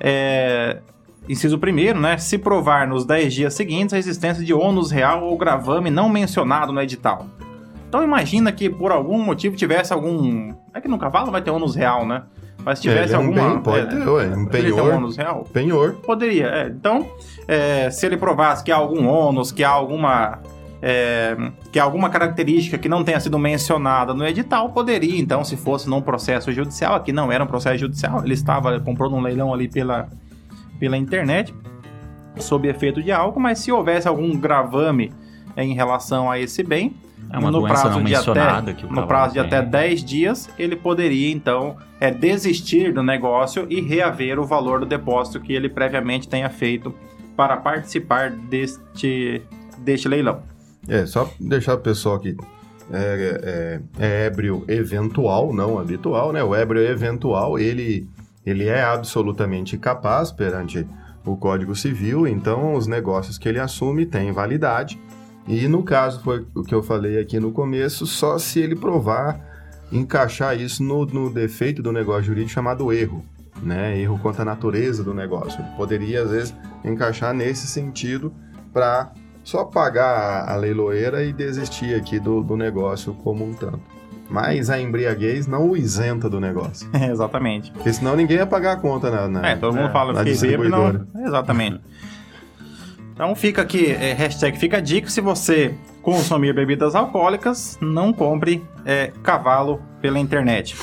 é, 0.00 0.78
inciso 1.28 1.58
primeiro, 1.58 2.00
né? 2.00 2.18
Se 2.18 2.36
provar 2.38 2.86
nos 2.86 3.04
10 3.04 3.32
dias 3.34 3.54
seguintes 3.54 3.94
a 3.94 3.98
existência 3.98 4.44
de 4.44 4.52
ônus 4.52 4.90
real 4.90 5.24
ou 5.24 5.36
gravame 5.38 5.90
não 5.90 6.08
mencionado 6.08 6.72
no 6.72 6.80
edital. 6.80 7.26
Então 7.88 8.02
imagina 8.02 8.52
que 8.52 8.68
por 8.68 8.92
algum 8.92 9.18
motivo 9.18 9.56
tivesse 9.56 9.92
algum. 9.92 10.52
É 10.74 10.80
que 10.80 10.88
no 10.88 10.98
cavalo 10.98 11.30
vai 11.30 11.40
ter 11.40 11.50
ônus 11.50 11.74
real, 11.74 12.04
né? 12.06 12.22
Mas 12.64 12.80
se 12.80 12.88
É, 12.88 12.92
tivesse 12.92 13.14
é 13.14 13.18
um 13.18 13.28
alguma. 13.28 13.48
bem, 13.50 13.58
pode 13.60 13.86
ter, 13.88 14.08
ué, 14.08 14.26
um 14.36 14.44
penhor. 14.44 14.94
ônus 14.94 15.16
real? 15.16 15.46
Penhor. 15.52 15.92
Poderia, 16.04 16.46
é. 16.48 16.66
Então, 16.66 17.06
é, 17.46 17.88
se 17.90 18.04
ele 18.04 18.16
provasse 18.18 18.62
que 18.62 18.70
há 18.70 18.76
algum 18.76 19.06
ônus, 19.06 19.50
que 19.52 19.64
há 19.64 19.70
alguma. 19.70 20.40
É, 20.80 21.36
que 21.72 21.78
alguma 21.78 22.08
característica 22.08 22.78
que 22.78 22.88
não 22.88 23.02
tenha 23.02 23.18
sido 23.18 23.38
mencionada 23.38 24.14
no 24.14 24.26
edital, 24.26 24.70
poderia, 24.70 25.18
então, 25.18 25.44
se 25.44 25.56
fosse 25.56 25.88
num 25.88 26.00
processo 26.00 26.52
judicial, 26.52 26.94
aqui 26.94 27.12
não 27.12 27.32
era 27.32 27.42
um 27.42 27.46
processo 27.46 27.78
judicial, 27.78 28.24
ele 28.24 28.34
estava, 28.34 28.78
comprou 28.80 29.10
num 29.10 29.20
leilão 29.20 29.52
ali 29.52 29.68
pela, 29.68 30.08
pela 30.78 30.96
internet, 30.96 31.54
sob 32.36 32.68
efeito 32.68 33.02
de 33.02 33.10
álcool, 33.10 33.40
mas 33.40 33.58
se 33.58 33.72
houvesse 33.72 34.06
algum 34.06 34.36
gravame 34.38 35.12
em 35.56 35.74
relação 35.74 36.30
a 36.30 36.38
esse 36.38 36.62
bem, 36.62 36.94
É 37.30 37.38
no 37.38 37.62
prazo 37.62 38.02
de 38.02 38.14
até, 38.14 38.86
no 38.88 39.06
prazo 39.06 39.32
de 39.34 39.40
até 39.40 39.60
10 39.60 40.04
dias, 40.04 40.48
ele 40.58 40.76
poderia 40.76 41.30
então 41.30 41.76
é, 42.00 42.10
desistir 42.10 42.92
do 42.92 43.02
negócio 43.02 43.66
e 43.68 43.80
reaver 43.80 44.38
o 44.38 44.44
valor 44.44 44.80
do 44.80 44.86
depósito 44.86 45.40
que 45.40 45.52
ele 45.52 45.68
previamente 45.68 46.28
tenha 46.28 46.48
feito 46.48 46.94
para 47.36 47.56
participar 47.56 48.30
deste, 48.30 49.42
deste 49.78 50.08
leilão. 50.08 50.42
É, 50.88 51.04
só 51.04 51.30
deixar 51.38 51.74
o 51.74 51.78
pessoal 51.78 52.16
aqui. 52.16 52.36
É, 52.90 53.80
é, 54.00 54.06
é 54.06 54.26
ébrio 54.26 54.64
eventual, 54.66 55.52
não 55.52 55.78
habitual, 55.78 56.32
né? 56.32 56.42
O 56.42 56.54
ébrio 56.54 56.82
eventual, 56.82 57.58
ele, 57.58 58.08
ele 58.46 58.66
é 58.66 58.82
absolutamente 58.82 59.76
capaz 59.76 60.32
perante 60.32 60.86
o 61.24 61.36
Código 61.36 61.74
Civil, 61.74 62.26
então 62.26 62.74
os 62.74 62.86
negócios 62.86 63.36
que 63.36 63.46
ele 63.46 63.58
assume 63.58 64.06
têm 64.06 64.32
validade. 64.32 64.98
E 65.46 65.68
no 65.68 65.82
caso, 65.82 66.22
foi 66.22 66.46
o 66.54 66.62
que 66.62 66.74
eu 66.74 66.82
falei 66.82 67.18
aqui 67.18 67.38
no 67.38 67.52
começo, 67.52 68.06
só 68.06 68.38
se 68.38 68.58
ele 68.60 68.74
provar 68.74 69.38
encaixar 69.92 70.58
isso 70.58 70.82
no, 70.82 71.04
no 71.04 71.32
defeito 71.32 71.82
do 71.82 71.92
negócio 71.92 72.24
jurídico 72.24 72.52
chamado 72.52 72.90
erro, 72.92 73.24
né? 73.62 73.98
Erro 73.98 74.18
contra 74.18 74.42
a 74.42 74.44
natureza 74.46 75.04
do 75.04 75.12
negócio. 75.12 75.60
Ele 75.60 75.76
poderia, 75.76 76.22
às 76.22 76.30
vezes, 76.30 76.54
encaixar 76.82 77.34
nesse 77.34 77.66
sentido 77.66 78.32
para 78.72 79.12
só 79.48 79.64
pagar 79.64 80.46
a 80.46 80.56
leiloeira 80.56 81.24
e 81.24 81.32
desistir 81.32 81.94
aqui 81.94 82.20
do, 82.20 82.42
do 82.42 82.54
negócio 82.54 83.14
como 83.24 83.46
um 83.46 83.54
tanto. 83.54 83.80
Mas 84.28 84.68
a 84.68 84.78
embriaguez 84.78 85.46
não 85.46 85.70
o 85.70 85.74
isenta 85.74 86.28
do 86.28 86.38
negócio. 86.38 86.86
Exatamente. 86.92 87.72
Porque 87.72 87.90
senão 87.90 88.14
ninguém 88.14 88.36
ia 88.36 88.46
pagar 88.46 88.72
a 88.72 88.76
conta 88.76 89.10
na, 89.10 89.26
na 89.26 89.48
É, 89.48 89.56
todo 89.56 89.72
mundo 89.74 89.86
na- 89.86 89.90
fala 89.90 90.22
fiquei 90.22 90.36
bêbado, 90.54 91.08
não. 91.14 91.26
Exatamente. 91.26 91.80
Então 93.14 93.34
fica 93.34 93.62
aqui, 93.62 93.90
é, 93.90 94.12
hashtag 94.12 94.58
fica 94.58 94.76
a 94.76 94.80
dica, 94.80 95.08
se 95.08 95.22
você 95.22 95.74
consumir 96.02 96.52
bebidas 96.54 96.94
alcoólicas, 96.94 97.78
não 97.80 98.12
compre 98.12 98.62
é, 98.84 99.12
cavalo 99.22 99.80
pela 100.02 100.18
internet. 100.18 100.76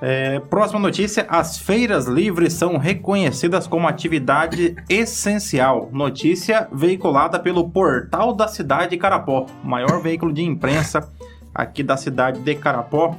É, 0.00 0.40
próxima 0.40 0.80
notícia: 0.80 1.26
as 1.28 1.58
feiras 1.58 2.06
livres 2.06 2.54
são 2.54 2.78
reconhecidas 2.78 3.66
como 3.66 3.86
atividade 3.86 4.74
essencial. 4.88 5.90
Notícia 5.92 6.68
veiculada 6.72 7.38
pelo 7.38 7.68
Portal 7.68 8.32
da 8.32 8.48
Cidade 8.48 8.90
de 8.90 8.96
Carapó, 8.96 9.46
maior 9.62 10.00
veículo 10.02 10.32
de 10.32 10.42
imprensa 10.42 11.10
aqui 11.54 11.82
da 11.82 11.96
cidade 11.96 12.40
de 12.40 12.54
Carapó, 12.54 13.14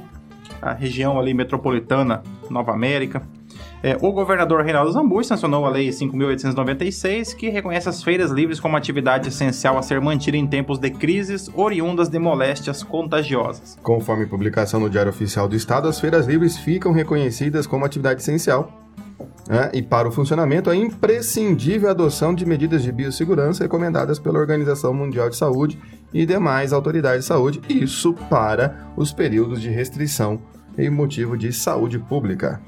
a 0.60 0.72
região 0.72 1.18
ali 1.18 1.32
metropolitana, 1.34 2.22
Nova 2.50 2.72
América. 2.72 3.22
É, 3.82 3.96
o 4.00 4.12
governador 4.12 4.62
Reinaldo 4.62 4.92
Zambuí 4.92 5.24
sancionou 5.24 5.66
a 5.66 5.70
Lei 5.70 5.88
5.896, 5.88 7.34
que 7.34 7.48
reconhece 7.48 7.88
as 7.88 8.02
feiras 8.02 8.30
livres 8.30 8.60
como 8.60 8.76
atividade 8.76 9.28
essencial 9.28 9.76
a 9.76 9.82
ser 9.82 10.00
mantida 10.00 10.36
em 10.36 10.46
tempos 10.46 10.78
de 10.78 10.90
crises 10.90 11.50
oriundas 11.54 12.08
de 12.08 12.18
moléstias 12.18 12.82
contagiosas. 12.82 13.76
Conforme 13.82 14.26
publicação 14.26 14.78
no 14.78 14.88
Diário 14.88 15.10
Oficial 15.10 15.48
do 15.48 15.56
Estado, 15.56 15.88
as 15.88 15.98
feiras 15.98 16.26
livres 16.26 16.56
ficam 16.56 16.92
reconhecidas 16.92 17.66
como 17.66 17.84
atividade 17.84 18.22
essencial 18.22 18.82
né? 19.48 19.70
E 19.72 19.82
para 19.82 20.08
o 20.08 20.12
funcionamento 20.12 20.70
é 20.70 20.76
imprescindível 20.76 21.88
a 21.88 21.92
adoção 21.92 22.34
de 22.34 22.46
medidas 22.46 22.82
de 22.82 22.92
biossegurança 22.92 23.64
recomendadas 23.64 24.18
pela 24.18 24.38
Organização 24.38 24.94
Mundial 24.94 25.28
de 25.28 25.36
Saúde 25.36 25.78
e 26.12 26.24
demais 26.24 26.72
autoridades 26.72 27.22
de 27.22 27.26
saúde, 27.26 27.60
isso 27.68 28.14
para 28.30 28.92
os 28.96 29.12
períodos 29.12 29.60
de 29.60 29.68
restrição 29.68 30.40
em 30.78 30.88
motivo 30.88 31.36
de 31.36 31.52
saúde 31.52 31.98
pública. 31.98 32.60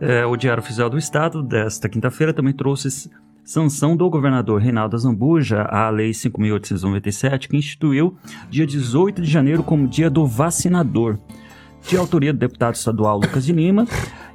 É, 0.00 0.26
o 0.26 0.36
Diário 0.36 0.62
Oficial 0.62 0.90
do 0.90 0.98
Estado 0.98 1.42
desta 1.42 1.88
quinta-feira 1.88 2.34
também 2.34 2.52
trouxe 2.52 3.10
sanção 3.44 3.96
do 3.96 4.08
governador 4.08 4.60
Reinaldo 4.60 4.96
Azambuja 4.96 5.62
à 5.62 5.88
Lei 5.90 6.10
5.897, 6.10 7.48
que 7.48 7.56
instituiu 7.56 8.16
dia 8.50 8.66
18 8.66 9.22
de 9.22 9.30
janeiro 9.30 9.62
como 9.62 9.86
Dia 9.86 10.08
do 10.08 10.26
Vacinador 10.26 11.18
de 11.86 11.96
autoria 11.96 12.32
do 12.32 12.38
deputado 12.38 12.74
estadual 12.74 13.18
Lucas 13.18 13.44
de 13.44 13.52
Lima, 13.52 13.86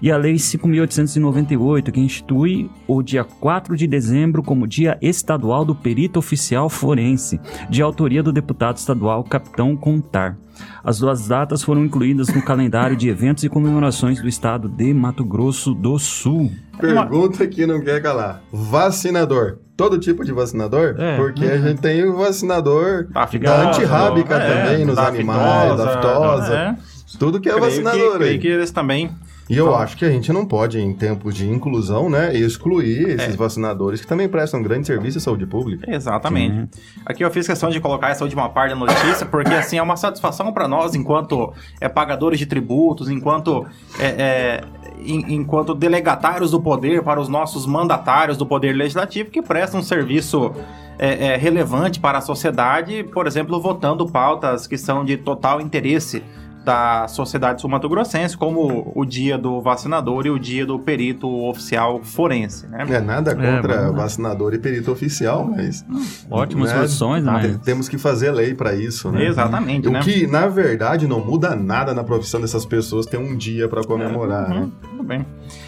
e 0.02 0.12
a 0.12 0.18
Lei 0.18 0.36
5.898, 0.36 1.92
que 1.92 2.00
institui 2.00 2.70
o 2.88 3.02
dia 3.02 3.24
4 3.24 3.76
de 3.76 3.86
dezembro 3.86 4.42
como 4.42 4.68
Dia 4.68 4.98
Estadual 5.02 5.66
do 5.66 5.76
Perito 5.76 6.20
Oficial 6.20 6.70
Forense, 6.70 7.40
de 7.70 7.82
autoria 7.82 8.24
do 8.24 8.32
deputado 8.32 8.78
estadual 8.78 9.24
Capitão 9.24 9.76
Contar. 9.76 10.38
As 10.84 11.00
duas 11.00 11.28
datas 11.28 11.64
foram 11.64 11.86
incluídas 11.86 12.28
no 12.30 12.42
calendário 12.42 12.96
de 12.96 13.10
eventos 13.10 13.44
e 13.44 13.50
comemorações 13.50 14.22
do 14.22 14.28
estado 14.28 14.68
de 14.68 14.94
Mato 14.94 15.24
Grosso 15.24 15.74
do 15.74 15.98
Sul. 15.98 16.52
Pergunta 16.80 17.46
que 17.48 17.66
não 17.66 17.82
quer 17.82 18.02
calar. 18.02 18.42
Vacinador. 18.52 19.60
Todo 19.76 19.98
tipo 19.98 20.26
de 20.26 20.34
vacinador? 20.34 20.96
É. 20.98 21.16
Porque 21.16 21.46
a 21.46 21.58
gente 21.58 21.80
tem 21.80 22.04
o 22.04 22.18
vacinador 22.18 23.08
da, 23.10 23.26
da 23.26 23.70
antirrábica 23.70 24.36
é, 24.36 24.64
também 24.66 24.86
nos 24.86 24.98
animais, 24.98 25.78
da 25.78 25.96
fitosa. 25.96 26.54
É. 26.54 26.76
Tudo 27.18 27.40
que 27.40 27.50
é 27.50 27.54
creio 27.54 27.66
vacinador. 27.66 28.12
Que, 28.12 28.18
creio 28.18 28.40
que 28.40 28.48
eles 28.48 28.72
também 28.72 29.12
e 29.50 29.58
eu 29.58 29.76
acho 29.76 29.98
que 29.98 30.06
a 30.06 30.12
gente 30.12 30.32
não 30.32 30.46
pode, 30.46 30.80
em 30.80 30.94
tempos 30.94 31.34
de 31.34 31.50
inclusão, 31.50 32.08
né, 32.08 32.36
excluir 32.36 33.10
esses 33.10 33.34
é. 33.34 33.36
vacinadores 33.36 34.00
que 34.00 34.06
também 34.06 34.30
prestam 34.30 34.62
grande 34.62 34.86
serviço 34.86 35.18
à 35.18 35.22
saúde 35.22 35.48
pública. 35.48 35.92
Exatamente. 35.92 36.70
Sim. 36.72 36.82
Aqui 37.04 37.24
eu 37.24 37.32
fiz 37.32 37.48
questão 37.48 37.72
de 37.72 37.80
colocar 37.80 38.10
essa 38.10 38.24
última 38.24 38.48
parte 38.48 38.70
da 38.70 38.76
notícia, 38.76 39.26
porque 39.26 39.52
assim 39.52 39.80
é 39.80 39.82
uma 39.82 39.98
satisfação 39.98 40.54
para 40.54 40.68
nós, 40.68 40.94
enquanto 40.94 41.52
é, 41.82 41.90
pagadores 41.90 42.38
de 42.38 42.46
tributos, 42.46 43.10
enquanto 43.10 43.66
é, 44.00 44.06
é, 44.06 44.64
enquanto 45.04 45.74
delegatários 45.74 46.52
do 46.52 46.62
poder 46.62 47.02
para 47.02 47.20
os 47.20 47.28
nossos 47.28 47.66
mandatários 47.66 48.38
do 48.38 48.46
poder 48.46 48.74
legislativo 48.74 49.32
que 49.32 49.42
prestam 49.42 49.80
um 49.80 49.84
serviço 49.84 50.52
é, 51.00 51.28
é, 51.28 51.38
relevante 51.38 52.00
para 52.00 52.20
a 52.20 52.22
sociedade, 52.22 53.04
por 53.06 53.26
exemplo, 53.26 53.60
votando 53.60 54.06
pautas 54.06 54.68
que 54.68 54.78
são 54.78 55.04
de 55.04 55.18
total 55.18 55.60
interesse 55.60 56.22
da 56.70 57.08
Sociedade 57.08 57.62
Sul-Mato-Grossense, 57.62 58.38
como 58.38 58.92
o 58.94 59.04
dia 59.04 59.40
do 59.40 59.60
vacinador 59.60 60.28
e 60.28 60.30
o 60.30 60.38
dia 60.38 60.68
do 60.68 60.78
perito 60.78 61.28
oficial 61.48 62.00
forense, 62.04 62.68
né? 62.68 62.86
É 62.88 63.02
nada 63.02 63.34
contra 63.34 63.74
é, 63.74 63.92
vacinador 63.92 64.54
e 64.54 64.60
perito 64.60 64.92
oficial, 64.92 65.44
mas... 65.50 65.84
Ótimas 66.30 66.70
né, 66.70 66.76
soluções, 66.76 67.24
né? 67.24 67.60
Temos 67.66 67.90
que 67.90 67.98
fazer 67.98 68.30
lei 68.30 68.54
para 68.54 68.76
isso, 68.76 69.12
né? 69.12 69.26
Exatamente, 69.26 69.88
O 69.88 69.92
né? 69.92 70.02
que, 70.02 70.28
na 70.28 70.46
verdade, 70.46 71.08
não 71.08 71.20
muda 71.20 71.56
nada 71.56 71.92
na 71.92 72.04
profissão 72.04 72.40
dessas 72.40 72.68
pessoas 72.68 73.08
ter 73.08 73.18
um 73.18 73.36
dia 73.36 73.68
para 73.68 73.84
comemorar, 73.84 74.52
é, 74.52 74.54
uhum, 74.54 74.60
né? 74.62 74.72
Tudo 74.92 75.04
bem. 75.04 75.26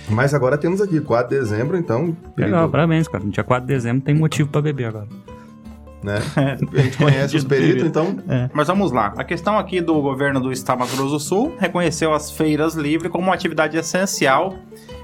Mas 0.07 0.35
agora 0.35 0.55
temos 0.55 0.81
aqui 0.81 1.01
4 1.01 1.29
de 1.29 1.41
dezembro, 1.41 1.77
então... 1.77 2.15
Perito... 2.35 2.53
Legal, 2.53 2.69
parabéns, 2.69 3.07
cara. 3.07 3.23
Dia 3.25 3.43
4 3.43 3.65
de 3.65 3.73
dezembro 3.73 4.03
tem 4.03 4.13
motivo 4.13 4.49
para 4.49 4.61
beber 4.61 4.85
agora 4.85 5.07
né? 6.03 6.19
A 6.73 6.81
gente 6.81 6.97
conhece 6.97 7.37
os 7.37 7.43
peritos, 7.43 7.83
então. 7.83 8.17
É. 8.27 8.49
Mas 8.53 8.67
vamos 8.67 8.91
lá. 8.91 9.13
A 9.17 9.23
questão 9.23 9.57
aqui 9.57 9.81
do 9.81 10.01
governo 10.01 10.39
do 10.39 10.51
estado 10.51 10.79
Mato 10.79 10.95
Grosso 10.95 11.11
do 11.11 11.19
Sul 11.19 11.55
reconheceu 11.59 12.13
as 12.13 12.31
feiras 12.31 12.75
livres 12.75 13.11
como 13.11 13.25
uma 13.25 13.33
atividade 13.33 13.77
essencial 13.77 14.55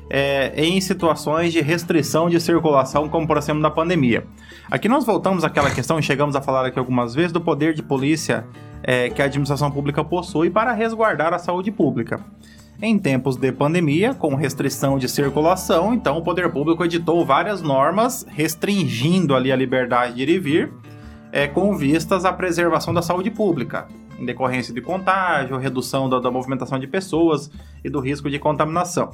é, 0.10 0.54
em 0.56 0.80
situações 0.80 1.52
de 1.54 1.62
restrição 1.62 2.30
de 2.30 2.40
circulação, 2.40 3.10
como 3.10 3.28
por 3.28 3.38
exemplo 3.38 3.62
da 3.62 3.70
pandemia. 3.70 4.26
Aqui 4.70 4.88
nós 4.88 5.06
voltamos 5.06 5.44
àquela 5.44 5.70
questão, 5.70 6.00
e 6.00 6.04
chegamos 6.04 6.36
a 6.36 6.42
falar 6.42 6.66
aqui 6.66 6.80
algumas 6.80 7.14
vezes, 7.14 7.32
do 7.32 7.42
poder 7.42 7.74
de 7.74 7.84
polícia 7.84 8.46
é, 8.84 9.10
que 9.10 9.22
a 9.22 9.26
administração 9.26 9.70
pública 9.70 10.04
possui 10.04 10.50
para 10.50 10.72
resguardar 10.72 11.34
a 11.34 11.40
saúde 11.40 11.72
pública. 11.72 12.20
Em 12.80 13.00
tempos 13.00 13.36
de 13.38 13.52
pandemia, 13.52 14.14
com 14.14 14.36
restrição 14.36 15.00
de 15.00 15.10
circulação, 15.10 15.96
então 15.96 16.16
o 16.16 16.22
poder 16.22 16.52
público 16.52 16.86
editou 16.86 17.26
várias 17.26 17.60
normas 17.60 18.24
restringindo 18.30 19.36
ali 19.36 19.52
a 19.52 19.56
liberdade 19.56 20.14
de 20.14 20.22
ir 20.22 20.30
e 20.30 20.40
vir 20.40 20.74
é, 21.32 21.48
com 21.48 21.76
vistas 21.76 22.24
à 22.24 22.32
preservação 22.32 22.94
da 22.94 23.02
saúde 23.02 23.32
pública, 23.32 23.88
em 24.20 24.26
decorrência 24.26 24.72
de 24.72 24.80
contágio, 24.80 25.58
redução 25.58 26.08
da, 26.08 26.20
da 26.20 26.30
movimentação 26.30 26.78
de 26.78 26.86
pessoas 26.86 27.50
e 27.84 27.90
do 27.90 28.00
risco 28.00 28.30
de 28.30 28.38
contaminação. 28.38 29.10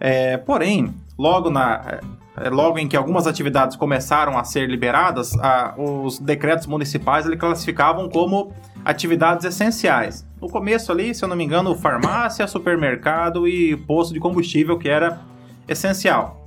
É, 0.00 0.36
porém, 0.36 0.92
logo, 1.16 1.50
na, 1.50 2.00
é, 2.36 2.50
logo 2.50 2.80
em 2.80 2.88
que 2.88 2.96
algumas 2.96 3.28
atividades 3.28 3.76
começaram 3.76 4.36
a 4.36 4.42
ser 4.42 4.68
liberadas, 4.68 5.38
a, 5.38 5.72
os 5.76 6.18
decretos 6.18 6.66
municipais 6.66 7.26
ele 7.26 7.36
classificavam 7.36 8.08
como 8.08 8.52
atividades 8.88 9.44
essenciais. 9.44 10.26
No 10.40 10.48
começo 10.48 10.90
ali, 10.90 11.14
se 11.14 11.22
eu 11.22 11.28
não 11.28 11.36
me 11.36 11.44
engano, 11.44 11.74
farmácia, 11.74 12.46
supermercado 12.46 13.46
e 13.46 13.76
posto 13.76 14.14
de 14.14 14.18
combustível 14.18 14.78
que 14.78 14.88
era 14.88 15.20
essencial. 15.68 16.42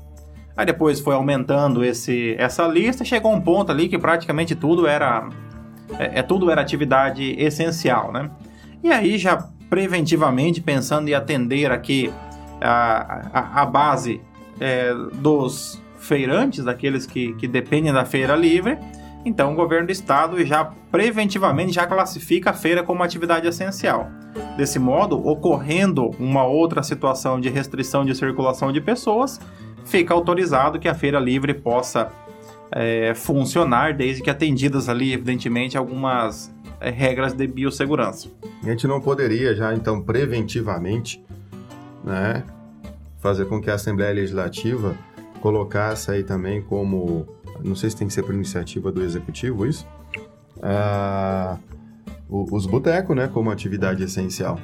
Aí 0.57 0.65
depois 0.65 0.99
foi 0.99 1.13
aumentando 1.13 1.85
esse, 1.85 2.35
essa 2.39 2.67
lista, 2.67 3.05
chegou 3.05 3.31
um 3.31 3.39
ponto 3.39 3.71
ali 3.71 3.87
que 3.87 3.97
praticamente 3.99 4.55
tudo 4.55 4.87
era 4.87 5.29
é, 5.99 6.19
é, 6.19 6.23
tudo 6.23 6.49
era 6.49 6.59
atividade 6.61 7.35
essencial, 7.37 8.11
né? 8.11 8.31
E 8.83 8.91
aí 8.91 9.19
já 9.19 9.47
preventivamente 9.69 10.61
pensando 10.61 11.09
em 11.09 11.13
atender 11.13 11.71
aqui 11.71 12.11
a, 12.59 13.29
a, 13.31 13.61
a 13.61 13.65
base 13.67 14.19
é, 14.59 14.91
dos 15.13 15.79
feirantes, 15.99 16.65
daqueles 16.65 17.05
que, 17.05 17.33
que 17.35 17.47
dependem 17.47 17.93
da 17.93 18.03
feira 18.03 18.35
livre, 18.35 18.79
então 19.25 19.53
o 19.53 19.55
governo 19.55 19.87
do 19.87 19.91
estado 19.91 20.43
já 20.45 20.65
preventivamente 20.91 21.73
já 21.73 21.85
classifica 21.85 22.49
a 22.49 22.53
feira 22.53 22.83
como 22.83 23.03
atividade 23.03 23.47
essencial. 23.47 24.09
Desse 24.57 24.79
modo, 24.79 25.17
ocorrendo 25.25 26.11
uma 26.19 26.43
outra 26.45 26.83
situação 26.83 27.39
de 27.39 27.49
restrição 27.49 28.05
de 28.05 28.15
circulação 28.15 28.71
de 28.71 28.81
pessoas, 28.81 29.39
fica 29.85 30.13
autorizado 30.13 30.79
que 30.79 30.87
a 30.87 30.93
feira 30.93 31.19
livre 31.19 31.53
possa 31.53 32.11
é, 32.71 33.13
funcionar, 33.13 33.93
desde 33.93 34.23
que 34.23 34.29
atendidas 34.29 34.87
ali, 34.87 35.13
evidentemente, 35.13 35.77
algumas 35.77 36.53
é, 36.79 36.89
regras 36.89 37.33
de 37.33 37.45
biossegurança. 37.45 38.29
A 38.63 38.65
gente 38.65 38.87
não 38.87 39.01
poderia 39.01 39.53
já, 39.53 39.73
então, 39.73 40.01
preventivamente, 40.01 41.23
né, 42.03 42.43
fazer 43.19 43.45
com 43.45 43.61
que 43.61 43.69
a 43.69 43.75
Assembleia 43.75 44.13
Legislativa 44.13 44.95
colocasse 45.41 46.11
aí 46.11 46.23
também 46.23 46.61
como, 46.61 47.27
não 47.63 47.75
sei 47.75 47.89
se 47.89 47.95
tem 47.95 48.07
que 48.07 48.13
ser 48.13 48.23
por 48.23 48.33
iniciativa 48.33 48.91
do 48.91 49.03
Executivo 49.03 49.65
isso, 49.65 49.85
ah, 50.61 51.57
os 52.29 52.65
botecos, 52.65 53.15
né, 53.15 53.27
como 53.27 53.51
atividade 53.51 54.03
essencial. 54.03 54.59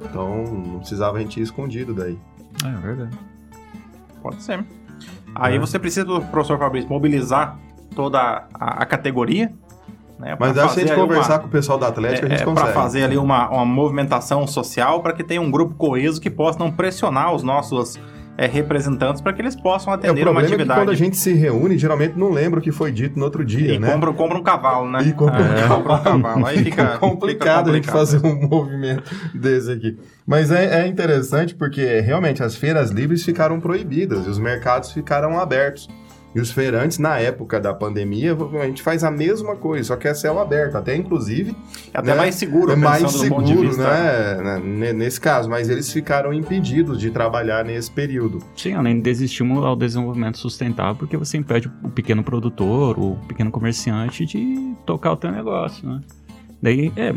Então, 0.00 0.44
não 0.44 0.78
precisava 0.80 1.18
a 1.18 1.20
gente 1.20 1.38
ir 1.38 1.42
escondido 1.44 1.94
daí. 1.94 2.18
É, 2.64 2.80
verdade. 2.80 3.16
Pode 4.20 4.42
ser. 4.42 4.64
Aí 5.34 5.56
é. 5.56 5.58
você 5.58 5.78
precisa, 5.78 6.04
professor 6.20 6.58
Fabrício, 6.58 6.90
mobilizar 6.90 7.58
toda 7.94 8.46
a, 8.52 8.82
a 8.82 8.86
categoria. 8.86 9.52
Né, 10.18 10.36
Mas 10.38 10.54
dá 10.54 10.68
se 10.68 10.80
a 10.80 10.86
gente 10.86 10.94
conversar 10.94 11.34
uma, 11.34 11.38
com 11.40 11.46
o 11.46 11.50
pessoal 11.50 11.78
da 11.78 11.88
Atlética, 11.88 12.26
é, 12.26 12.28
a 12.28 12.30
gente 12.30 12.42
é, 12.42 12.44
consegue. 12.44 12.66
Para 12.66 12.80
fazer 12.80 13.04
ali 13.04 13.16
uma, 13.16 13.48
uma 13.48 13.64
movimentação 13.64 14.46
social 14.46 15.00
para 15.00 15.12
que 15.12 15.24
tenha 15.24 15.40
um 15.40 15.50
grupo 15.50 15.74
coeso 15.74 16.20
que 16.20 16.30
possa 16.30 16.58
não 16.58 16.70
pressionar 16.70 17.32
os 17.34 17.42
nossos 17.42 17.98
é, 18.36 18.46
representantes 18.46 19.20
para 19.20 19.32
que 19.32 19.42
eles 19.42 19.54
possam 19.54 19.92
atender 19.92 20.26
é, 20.26 20.30
uma 20.30 20.40
atividade. 20.40 20.70
É 20.70 20.74
que 20.74 20.80
quando 20.80 20.90
a 20.90 20.94
gente 20.94 21.16
se 21.16 21.32
reúne, 21.32 21.76
geralmente 21.76 22.18
não 22.18 22.30
lembra 22.30 22.60
o 22.60 22.62
que 22.62 22.72
foi 22.72 22.90
dito 22.90 23.18
no 23.18 23.24
outro 23.24 23.44
dia, 23.44 23.74
e 23.74 23.78
né? 23.78 23.92
Compra, 23.92 24.12
compra 24.12 24.38
um 24.38 24.42
cavalo, 24.42 24.90
né? 24.90 25.02
E 25.02 25.12
compra, 25.12 25.42
é, 25.42 25.64
um, 25.66 25.68
compra 25.68 25.92
um 25.94 26.02
cavalo. 26.02 26.46
Aí 26.46 26.58
fica, 26.58 26.70
fica, 26.70 26.98
complicado 26.98 27.10
complicado 27.10 27.70
a 27.70 27.74
gente 27.74 27.90
fazer 27.90 28.24
um 28.24 28.34
movimento 28.48 29.04
desse 29.34 29.70
aqui. 29.70 29.98
Mas 30.26 30.50
é, 30.50 30.82
é 30.82 30.86
interessante 30.86 31.54
porque 31.54 32.00
realmente 32.00 32.42
as 32.42 32.56
feiras 32.56 32.90
livres 32.90 33.24
ficaram 33.24 33.60
proibidas 33.60 34.26
e 34.26 34.30
os 34.30 34.38
mercados 34.38 34.92
ficaram 34.92 35.38
abertos. 35.38 35.88
E 36.34 36.40
os 36.40 36.50
feirantes, 36.50 36.98
na 36.98 37.18
época 37.18 37.60
da 37.60 37.74
pandemia, 37.74 38.36
a 38.60 38.66
gente 38.66 38.82
faz 38.82 39.04
a 39.04 39.10
mesma 39.10 39.54
coisa, 39.54 39.88
só 39.88 39.96
que 39.96 40.08
é 40.08 40.14
céu 40.14 40.38
aberto. 40.38 40.76
Até 40.76 40.96
inclusive. 40.96 41.54
É 41.92 41.98
até 41.98 42.12
né, 42.12 42.16
mais 42.16 42.34
seguro, 42.34 42.72
É 42.72 42.76
mais 42.76 43.10
seguro, 43.10 43.76
né, 43.76 44.60
né? 44.62 44.92
Nesse 44.92 45.20
caso, 45.20 45.48
mas 45.50 45.68
eles 45.68 45.92
ficaram 45.92 46.32
impedidos 46.32 46.98
de 46.98 47.10
trabalhar 47.10 47.64
nesse 47.64 47.90
período. 47.90 48.38
Sim, 48.56 48.72
além 48.72 49.00
de 49.00 49.10
estímulo 49.10 49.66
ao 49.66 49.76
desenvolvimento 49.76 50.38
sustentável, 50.38 50.96
porque 50.96 51.16
você 51.16 51.36
impede 51.36 51.70
o 51.82 51.90
pequeno 51.90 52.24
produtor, 52.24 52.98
o 52.98 53.16
pequeno 53.28 53.50
comerciante 53.50 54.24
de 54.24 54.74
tocar 54.86 55.12
o 55.12 55.16
teu 55.16 55.30
negócio, 55.30 55.86
né? 55.86 56.00
Daí 56.62 56.92
é, 56.96 57.12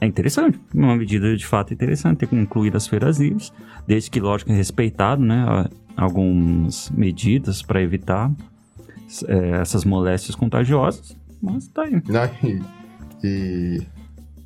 é 0.00 0.06
interessante, 0.06 0.60
uma 0.72 0.94
medida 0.94 1.34
de 1.36 1.46
fato 1.46 1.72
interessante 1.72 2.26
ter 2.26 2.36
incluído 2.36 2.76
as 2.76 2.86
feiras 2.86 3.18
livres, 3.18 3.52
desde 3.86 4.10
que, 4.10 4.20
lógico, 4.20 4.52
é 4.52 4.54
respeitado, 4.54 5.22
né? 5.22 5.66
Algumas 5.96 6.90
medidas 6.90 7.62
para 7.62 7.82
evitar 7.82 8.30
é, 9.28 9.60
essas 9.60 9.84
moléstias 9.84 10.34
contagiosas, 10.34 11.16
mas 11.42 11.68
tá 11.68 11.82
aí. 11.82 12.02
Não, 12.08 12.30
e, 13.22 13.82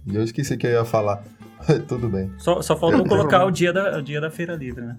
e 0.06 0.14
eu 0.14 0.22
esqueci 0.22 0.56
que 0.56 0.66
eu 0.66 0.70
ia 0.72 0.84
falar. 0.84 1.22
Tudo 1.88 2.08
bem. 2.08 2.30
Só, 2.38 2.60
só 2.62 2.76
faltou 2.76 3.04
colocar 3.06 3.44
o 3.44 3.50
dia, 3.50 3.72
da, 3.72 3.98
o 3.98 4.02
dia 4.02 4.20
da 4.20 4.30
feira 4.30 4.54
livre, 4.54 4.84
né? 4.84 4.96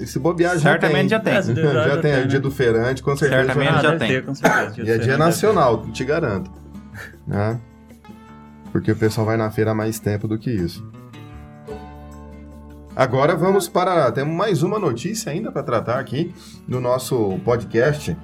Esse 0.00 0.18
bobear 0.18 0.54
já 0.54 0.70
Certamente 0.72 1.00
tem. 1.00 1.08
já 1.10 1.20
tem. 1.20 1.32
É, 1.34 1.42
Já, 1.72 1.72
já 1.88 1.90
tem, 1.92 2.00
tem, 2.02 2.12
é 2.12 2.24
o 2.24 2.26
dia 2.26 2.38
né? 2.38 2.42
do 2.42 2.50
feirante, 2.50 3.02
com 3.02 3.16
certeza. 3.16 3.42
Certamente 3.44 3.72
já- 3.72 3.82
já 3.82 3.88
deve 3.90 3.98
tem. 3.98 4.08
ter, 4.08 4.24
com 4.24 4.34
certeza. 4.34 4.82
E 4.82 4.90
é 4.90 4.98
dia 4.98 5.16
nacional, 5.16 5.86
te 5.92 6.04
garanto. 6.04 6.50
Né? 7.26 7.60
Porque 8.72 8.90
o 8.92 8.96
pessoal 8.96 9.26
vai 9.26 9.36
na 9.36 9.50
feira 9.50 9.70
há 9.70 9.74
mais 9.74 9.98
tempo 10.00 10.26
do 10.26 10.38
que 10.38 10.50
isso. 10.50 10.84
Agora 13.00 13.34
vamos 13.34 13.66
para. 13.66 14.12
Temos 14.12 14.36
mais 14.36 14.62
uma 14.62 14.78
notícia 14.78 15.32
ainda 15.32 15.50
para 15.50 15.62
tratar 15.62 15.98
aqui 15.98 16.34
no 16.68 16.82
nosso 16.82 17.40
podcast. 17.46 18.14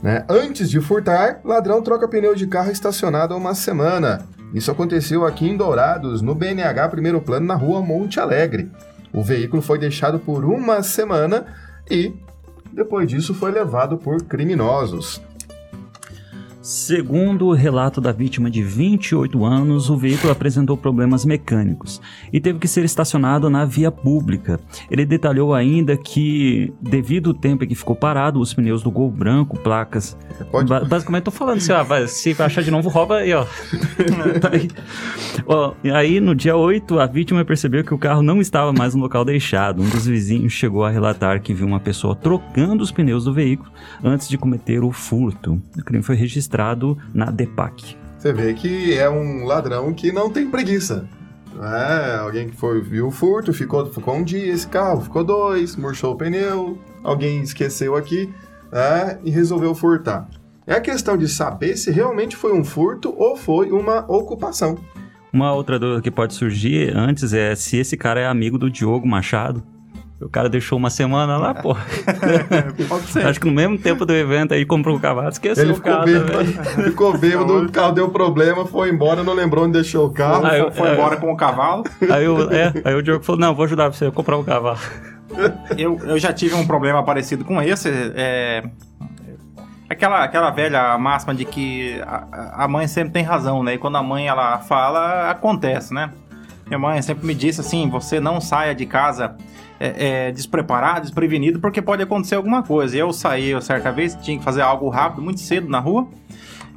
né? 0.00 0.24
Antes 0.28 0.70
de 0.70 0.80
furtar, 0.80 1.40
ladrão 1.44 1.82
troca 1.82 2.06
pneu 2.06 2.36
de 2.36 2.46
carro 2.46 2.70
estacionado 2.70 3.34
há 3.34 3.36
uma 3.36 3.56
semana. 3.56 4.24
Isso 4.54 4.70
aconteceu 4.70 5.26
aqui 5.26 5.48
em 5.48 5.56
Dourados, 5.56 6.22
no 6.22 6.32
BNH 6.32 6.88
Primeiro 6.90 7.20
Plano, 7.20 7.44
na 7.44 7.56
rua 7.56 7.82
Monte 7.82 8.20
Alegre. 8.20 8.70
O 9.12 9.20
veículo 9.20 9.60
foi 9.60 9.80
deixado 9.80 10.20
por 10.20 10.44
uma 10.44 10.80
semana 10.80 11.46
e, 11.90 12.14
depois 12.72 13.08
disso, 13.08 13.34
foi 13.34 13.50
levado 13.50 13.98
por 13.98 14.22
criminosos. 14.22 15.20
Segundo 16.62 17.46
o 17.46 17.54
relato 17.54 18.02
da 18.02 18.12
vítima 18.12 18.50
de 18.50 18.62
28 18.62 19.46
anos, 19.46 19.88
o 19.88 19.96
veículo 19.96 20.30
apresentou 20.30 20.76
problemas 20.76 21.24
mecânicos 21.24 22.02
e 22.30 22.38
teve 22.38 22.58
que 22.58 22.68
ser 22.68 22.84
estacionado 22.84 23.48
na 23.48 23.64
via 23.64 23.90
pública. 23.90 24.60
Ele 24.90 25.06
detalhou 25.06 25.54
ainda 25.54 25.96
que, 25.96 26.70
devido 26.78 27.30
ao 27.30 27.34
tempo 27.34 27.64
em 27.64 27.66
que 27.68 27.74
ficou 27.74 27.96
parado, 27.96 28.38
os 28.38 28.52
pneus 28.52 28.82
do 28.82 28.90
Gol 28.90 29.10
branco, 29.10 29.58
placas. 29.58 30.18
Pode- 30.50 30.68
Ba- 30.68 30.84
basicamente, 30.84 31.22
tô 31.24 31.30
falando 31.30 31.56
assim, 31.56 31.72
ó, 31.72 31.82
vai- 31.82 32.06
se 32.06 32.36
achar 32.38 32.62
de 32.62 32.70
novo, 32.70 32.90
rouba 32.90 33.16
aí, 33.16 33.32
ó. 33.32 33.46
Tá 34.40 34.50
aí. 34.52 34.68
Ó, 35.46 35.72
e 35.82 35.90
aí, 35.90 36.20
no 36.20 36.34
dia 36.34 36.56
8, 36.56 36.98
a 36.98 37.06
vítima 37.06 37.42
percebeu 37.42 37.82
que 37.82 37.94
o 37.94 37.98
carro 37.98 38.22
não 38.22 38.38
estava 38.38 38.70
mais 38.72 38.94
no 38.94 39.00
local 39.00 39.24
deixado. 39.24 39.80
Um 39.82 39.88
dos 39.88 40.06
vizinhos 40.06 40.52
chegou 40.52 40.84
a 40.84 40.90
relatar 40.90 41.40
que 41.40 41.54
viu 41.54 41.66
uma 41.66 41.80
pessoa 41.80 42.14
trocando 42.14 42.82
os 42.82 42.92
pneus 42.92 43.24
do 43.24 43.32
veículo 43.32 43.70
antes 44.04 44.28
de 44.28 44.36
cometer 44.36 44.84
o 44.84 44.92
furto. 44.92 45.60
O 45.78 45.82
crime 45.82 46.02
foi 46.02 46.16
registrado 46.16 46.49
na 47.14 47.26
DEPAC. 47.26 47.96
Você 48.18 48.32
vê 48.32 48.52
que 48.52 48.92
é 48.94 49.08
um 49.08 49.44
ladrão 49.44 49.94
que 49.94 50.12
não 50.12 50.30
tem 50.30 50.50
preguiça. 50.50 51.08
É, 51.58 52.16
alguém 52.16 52.48
que 52.48 52.56
foi, 52.56 52.80
viu 52.80 53.08
o 53.08 53.10
furto, 53.10 53.52
ficou, 53.52 53.86
ficou 53.86 54.14
um 54.14 54.22
dia 54.22 54.52
esse 54.52 54.66
carro, 54.66 55.00
ficou 55.00 55.24
dois, 55.24 55.76
murchou 55.76 56.12
o 56.14 56.16
pneu, 56.16 56.78
alguém 57.02 57.42
esqueceu 57.42 57.96
aqui 57.96 58.32
é, 58.72 59.18
e 59.24 59.30
resolveu 59.30 59.74
furtar. 59.74 60.28
É 60.66 60.74
a 60.74 60.80
questão 60.80 61.16
de 61.16 61.26
saber 61.28 61.76
se 61.76 61.90
realmente 61.90 62.36
foi 62.36 62.52
um 62.52 62.64
furto 62.64 63.14
ou 63.16 63.36
foi 63.36 63.70
uma 63.70 64.00
ocupação. 64.10 64.78
Uma 65.32 65.52
outra 65.52 65.78
dúvida 65.78 66.02
que 66.02 66.10
pode 66.10 66.34
surgir 66.34 66.96
antes 66.96 67.32
é 67.32 67.54
se 67.54 67.76
esse 67.76 67.96
cara 67.96 68.20
é 68.20 68.26
amigo 68.26 68.58
do 68.58 68.70
Diogo 68.70 69.06
Machado. 69.06 69.62
O 70.20 70.28
cara 70.28 70.48
deixou 70.50 70.76
uma 70.76 70.90
semana 70.90 71.38
lá, 71.38 71.54
pô. 71.54 71.74
Pode 72.88 73.06
ser. 73.06 73.26
Acho 73.26 73.40
que 73.40 73.46
no 73.46 73.52
mesmo 73.54 73.78
tempo 73.78 74.04
do 74.04 74.12
evento 74.14 74.52
aí 74.52 74.66
comprou 74.66 74.96
o 74.96 75.00
cavalo, 75.00 75.28
esqueceu 75.30 75.64
Ele 75.64 75.72
o 75.72 75.76
ficou 75.76 75.92
carro 75.92 76.04
bêbado, 76.04 76.32
também. 76.32 76.46
ficou 76.90 77.16
bêbado, 77.18 77.58
o 77.64 77.72
carro 77.72 77.92
deu 77.92 78.10
problema, 78.10 78.66
foi 78.66 78.90
embora, 78.90 79.22
não 79.22 79.32
lembrou 79.32 79.64
onde 79.64 79.72
deixou 79.74 80.06
o 80.06 80.10
carro. 80.12 80.44
Ah, 80.44 80.58
eu- 80.58 80.70
Foi 80.72 80.92
embora 80.92 81.16
com 81.16 81.32
o 81.32 81.36
cavalo. 81.36 81.84
Aí, 82.10 82.28
o, 82.28 82.52
é, 82.52 82.72
aí 82.84 82.94
o 82.94 83.02
Diogo 83.02 83.24
falou, 83.24 83.40
não, 83.40 83.54
vou 83.54 83.64
ajudar 83.64 83.88
você 83.88 84.06
a 84.06 84.10
comprar 84.10 84.36
um 84.36 84.44
cavalo. 84.44 84.78
Eu, 85.78 85.98
eu 86.04 86.18
já 86.18 86.32
tive 86.32 86.54
um 86.54 86.66
problema 86.66 87.02
parecido 87.02 87.44
com 87.44 87.62
esse. 87.62 87.88
É, 88.14 88.64
aquela, 89.88 90.22
aquela 90.24 90.50
velha 90.50 90.98
máxima 90.98 91.34
de 91.34 91.44
que 91.44 92.00
a, 92.06 92.64
a 92.64 92.68
mãe 92.68 92.86
sempre 92.88 93.12
tem 93.12 93.22
razão, 93.22 93.62
né? 93.62 93.74
E 93.74 93.78
quando 93.78 93.96
a 93.96 94.02
mãe 94.02 94.28
ela 94.28 94.58
fala, 94.58 95.30
acontece, 95.30 95.94
né? 95.94 96.10
Minha 96.70 96.78
mãe 96.78 97.02
sempre 97.02 97.26
me 97.26 97.34
disse 97.34 97.60
assim: 97.60 97.88
você 97.90 98.20
não 98.20 98.40
saia 98.40 98.72
de 98.74 98.86
casa 98.86 99.36
é, 99.80 100.28
é, 100.28 100.30
despreparado, 100.32 101.00
desprevenido, 101.02 101.58
porque 101.58 101.82
pode 101.82 102.00
acontecer 102.02 102.36
alguma 102.36 102.62
coisa. 102.62 102.96
Eu 102.96 103.12
saí 103.12 103.50
eu, 103.50 103.60
certa 103.60 103.90
vez, 103.90 104.14
tinha 104.22 104.38
que 104.38 104.44
fazer 104.44 104.62
algo 104.62 104.88
rápido, 104.88 105.20
muito 105.20 105.40
cedo 105.40 105.68
na 105.68 105.80
rua. 105.80 106.06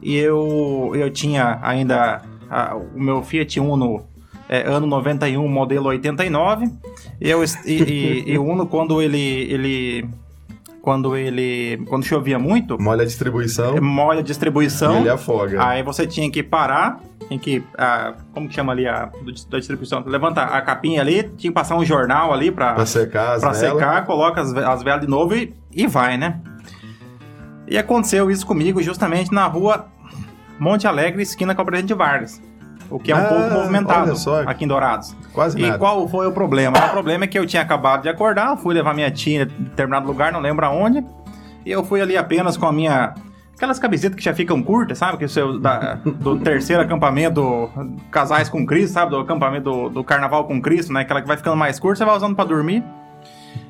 E 0.02 0.16
eu, 0.18 0.92
eu 0.96 1.10
tinha 1.12 1.60
ainda 1.62 2.24
a- 2.50 2.76
o 2.76 3.00
meu 3.00 3.22
Fiat 3.22 3.60
Uno 3.60 4.04
é, 4.50 4.62
ano 4.68 4.86
91, 4.88 5.48
modelo 5.48 5.88
89. 5.90 6.70
E, 7.22 7.30
eu, 7.30 7.44
e, 7.44 7.72
e- 7.84 8.24
e 8.32 8.38
o 8.38 8.44
Uno, 8.44 8.66
quando 8.66 9.02
ele, 9.02 9.20
ele. 9.50 10.06
Quando 10.84 11.16
ele. 11.16 11.82
Quando 11.88 12.04
chovia 12.04 12.38
muito, 12.38 12.78
Molha 12.78 13.04
a 13.04 13.06
distribuição 13.06 13.80
molha 13.82 14.18
a 14.18 14.20
e 14.20 14.24
distribuição. 14.24 14.98
ele 14.98 15.08
afoga. 15.10 15.66
Aí 15.66 15.82
você 15.82 16.06
tinha 16.06 16.30
que 16.30 16.44
parar, 16.44 17.00
tinha 17.26 17.40
que. 17.40 17.64
ah, 17.78 18.16
como 18.34 18.50
que 18.50 18.54
chama 18.56 18.74
ali 18.74 18.86
a 18.86 19.10
da 19.50 19.60
distribuição? 19.60 20.04
Levanta 20.06 20.42
a 20.44 20.62
capinha 20.62 21.00
ali, 21.00 21.24
tinha 21.24 21.50
que 21.50 21.52
passar 21.52 21.78
um 21.78 21.86
jornal 21.86 22.34
ali 22.34 22.52
pra, 22.52 22.74
Pra 22.74 22.86
secar 22.86 23.36
as 23.38 23.42
pra 23.42 23.52
velas. 23.54 23.80
secar, 23.80 24.06
coloca 24.06 24.42
as, 24.42 24.54
as 24.54 24.84
velas 24.84 25.00
de 25.00 25.08
novo 25.08 25.34
e, 25.34 25.54
e 25.74 25.88
vai, 25.88 26.18
né? 26.18 26.42
E 27.66 27.78
aconteceu 27.78 28.30
isso 28.30 28.46
comigo 28.46 28.84
justamente 28.84 29.32
na 29.34 29.46
rua 29.48 29.88
Monte 30.60 30.86
Alegre, 30.86 31.24
esquina 31.24 31.56
com 31.56 31.62
a 31.62 31.66
Presidente 31.66 31.94
Vargas. 31.94 32.42
O 32.94 33.00
que 33.00 33.12
é 33.12 33.16
um 33.16 33.20
Ah, 33.20 33.24
pouco 33.24 33.54
movimentado 33.56 34.12
aqui 34.46 34.66
em 34.66 34.68
Dourados. 34.68 35.16
Quase 35.34 35.58
E 35.58 35.64
nada. 35.64 35.80
qual 35.80 36.08
foi 36.08 36.28
o 36.28 36.32
problema? 36.32 36.78
O 36.78 36.90
problema 36.92 37.24
é 37.24 37.28
que 37.28 37.40
eu 37.40 37.46
tinha 37.46 37.62
acabado 37.64 38.04
de 38.04 38.10
acordar, 38.10 38.56
fui 38.58 38.74
levar 38.76 38.94
minha 38.94 39.10
tia 39.10 39.42
em 39.44 39.46
determinado 39.64 40.06
lugar, 40.06 40.32
não 40.32 40.40
lembro 40.40 40.64
aonde. 40.64 41.04
E 41.66 41.72
eu 41.72 41.84
fui 41.84 42.02
ali 42.02 42.16
apenas 42.16 42.56
com 42.56 42.68
a 42.68 42.72
minha. 42.72 43.16
Aquelas 43.56 43.80
camisetas 43.80 44.16
que 44.18 44.24
já 44.24 44.34
ficam 44.34 44.62
curtas, 44.62 44.98
sabe? 45.00 45.18
Que 45.18 45.28
seu, 45.28 45.60
da- 45.60 45.96
do 45.96 46.38
terceiro 46.40 46.84
acampamento, 46.84 47.70
casais 48.12 48.48
com 48.48 48.64
Cristo, 48.66 48.94
sabe? 48.94 49.10
Do 49.12 49.18
acampamento 49.18 49.72
do, 49.72 49.90
do 49.90 50.04
carnaval 50.04 50.44
com 50.46 50.62
Cristo, 50.62 50.94
né? 50.94 51.02
Aquela 51.02 51.22
que 51.22 51.28
vai 51.28 51.38
ficando 51.38 51.56
mais 51.58 51.80
curta, 51.80 51.98
você 52.00 52.06
vai 52.06 52.16
usando 52.16 52.36
pra 52.36 52.46
dormir. 52.46 52.84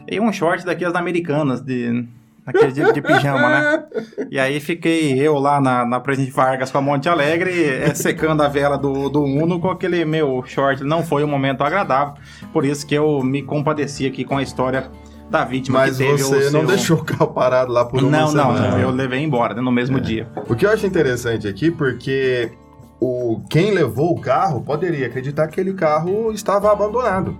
E 0.10 0.20
um 0.20 0.34
short 0.34 0.66
daquelas 0.66 0.96
americanas, 0.96 1.62
de. 1.62 2.06
Aquele 2.46 2.72
de, 2.72 2.94
de 2.94 3.02
pijama, 3.02 3.50
né? 3.50 3.84
E 4.30 4.38
aí 4.40 4.60
fiquei 4.60 5.18
eu 5.20 5.36
lá 5.40 5.62
na, 5.62 5.86
na 5.86 6.00
Presidente 6.00 6.34
Vargas 6.34 6.72
com 6.72 6.78
a 6.78 6.82
Monte 6.82 7.08
Alegre, 7.08 7.52
eh, 7.64 7.94
secando 7.96 8.42
a 8.42 8.48
vela 8.48 8.78
do, 8.78 9.10
do 9.10 9.24
Uno 9.24 9.60
com 9.60 9.70
aquele 9.70 10.04
meu 10.04 10.44
short. 10.46 10.84
Não 10.84 11.04
foi 11.04 11.24
um 11.24 11.28
momento 11.28 11.64
agradável, 11.64 12.16
por 12.52 12.66
isso 12.66 12.86
que 12.86 12.96
eu 12.96 13.24
me 13.24 13.42
compadeci 13.42 14.06
aqui 14.06 14.26
com 14.26 14.38
a 14.38 14.44
história 14.44 14.90
da 15.30 15.44
vítima 15.46 15.80
Mas 15.80 15.98
que 15.98 16.04
teve 16.04 16.22
você 16.22 16.36
o 16.36 16.52
não 16.52 16.60
seu... 16.60 16.66
deixou 16.68 16.98
o 16.98 17.04
carro 17.04 17.28
parado 17.28 17.72
lá 17.72 17.86
por 17.86 18.00
uma 18.02 18.12
Não, 18.12 18.32
não, 18.32 18.56
semana. 18.56 18.72
não, 18.72 18.80
eu 18.80 18.92
levei 18.92 19.24
embora 19.24 19.54
né, 19.54 19.62
no 19.62 19.72
mesmo 19.72 20.00
dia. 20.00 20.28
O 20.48 20.54
que 20.54 20.66
eu 20.66 20.70
acho 20.70 20.86
interessante 20.86 21.48
aqui, 21.48 21.72
porque 21.72 22.52
o, 23.00 23.42
quem 23.50 23.72
levou 23.72 24.12
o 24.12 24.20
carro 24.22 24.62
poderia 24.62 25.08
acreditar 25.08 25.48
que 25.48 25.60
aquele 25.60 25.74
carro 25.74 26.32
estava 26.32 26.72
abandonado. 26.72 27.36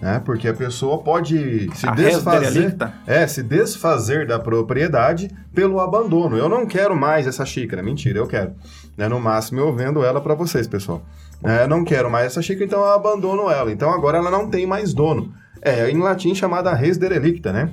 Né? 0.00 0.20
Porque 0.24 0.48
a 0.48 0.54
pessoa 0.54 0.98
pode 0.98 1.68
se 1.74 1.86
A 1.86 1.90
desfazer, 1.92 2.76
é, 3.06 3.26
se 3.26 3.42
desfazer 3.42 4.26
da 4.26 4.38
propriedade 4.38 5.30
pelo 5.54 5.78
abandono. 5.78 6.36
Eu 6.36 6.48
não 6.48 6.64
quero 6.66 6.96
mais 6.96 7.26
essa 7.26 7.44
xícara. 7.44 7.82
Mentira, 7.82 8.18
eu 8.18 8.26
quero. 8.26 8.52
Né? 8.96 9.08
No 9.08 9.20
máximo 9.20 9.60
eu 9.60 9.74
vendo 9.74 10.02
ela 10.02 10.20
para 10.20 10.34
vocês, 10.34 10.66
pessoal. 10.66 11.02
É, 11.42 11.66
não 11.66 11.84
quero 11.84 12.10
mais 12.10 12.26
essa 12.26 12.42
xícara, 12.42 12.64
então 12.64 12.80
eu 12.80 12.92
abandono 12.92 13.50
ela. 13.50 13.70
Então 13.70 13.90
agora 13.90 14.18
ela 14.18 14.30
não 14.30 14.48
tem 14.48 14.66
mais 14.66 14.94
dono. 14.94 15.34
É 15.60 15.90
em 15.90 15.98
latim 15.98 16.34
chamada 16.34 16.72
res 16.72 16.96
derelicta, 16.96 17.52
né? 17.52 17.70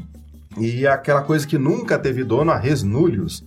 E 0.58 0.88
aquela 0.88 1.22
coisa 1.22 1.48
que 1.48 1.58
nunca 1.58 1.98
teve 1.98 2.24
dono, 2.24 2.52
a 2.52 2.58
res 2.58 2.84
nullius, 2.84 3.46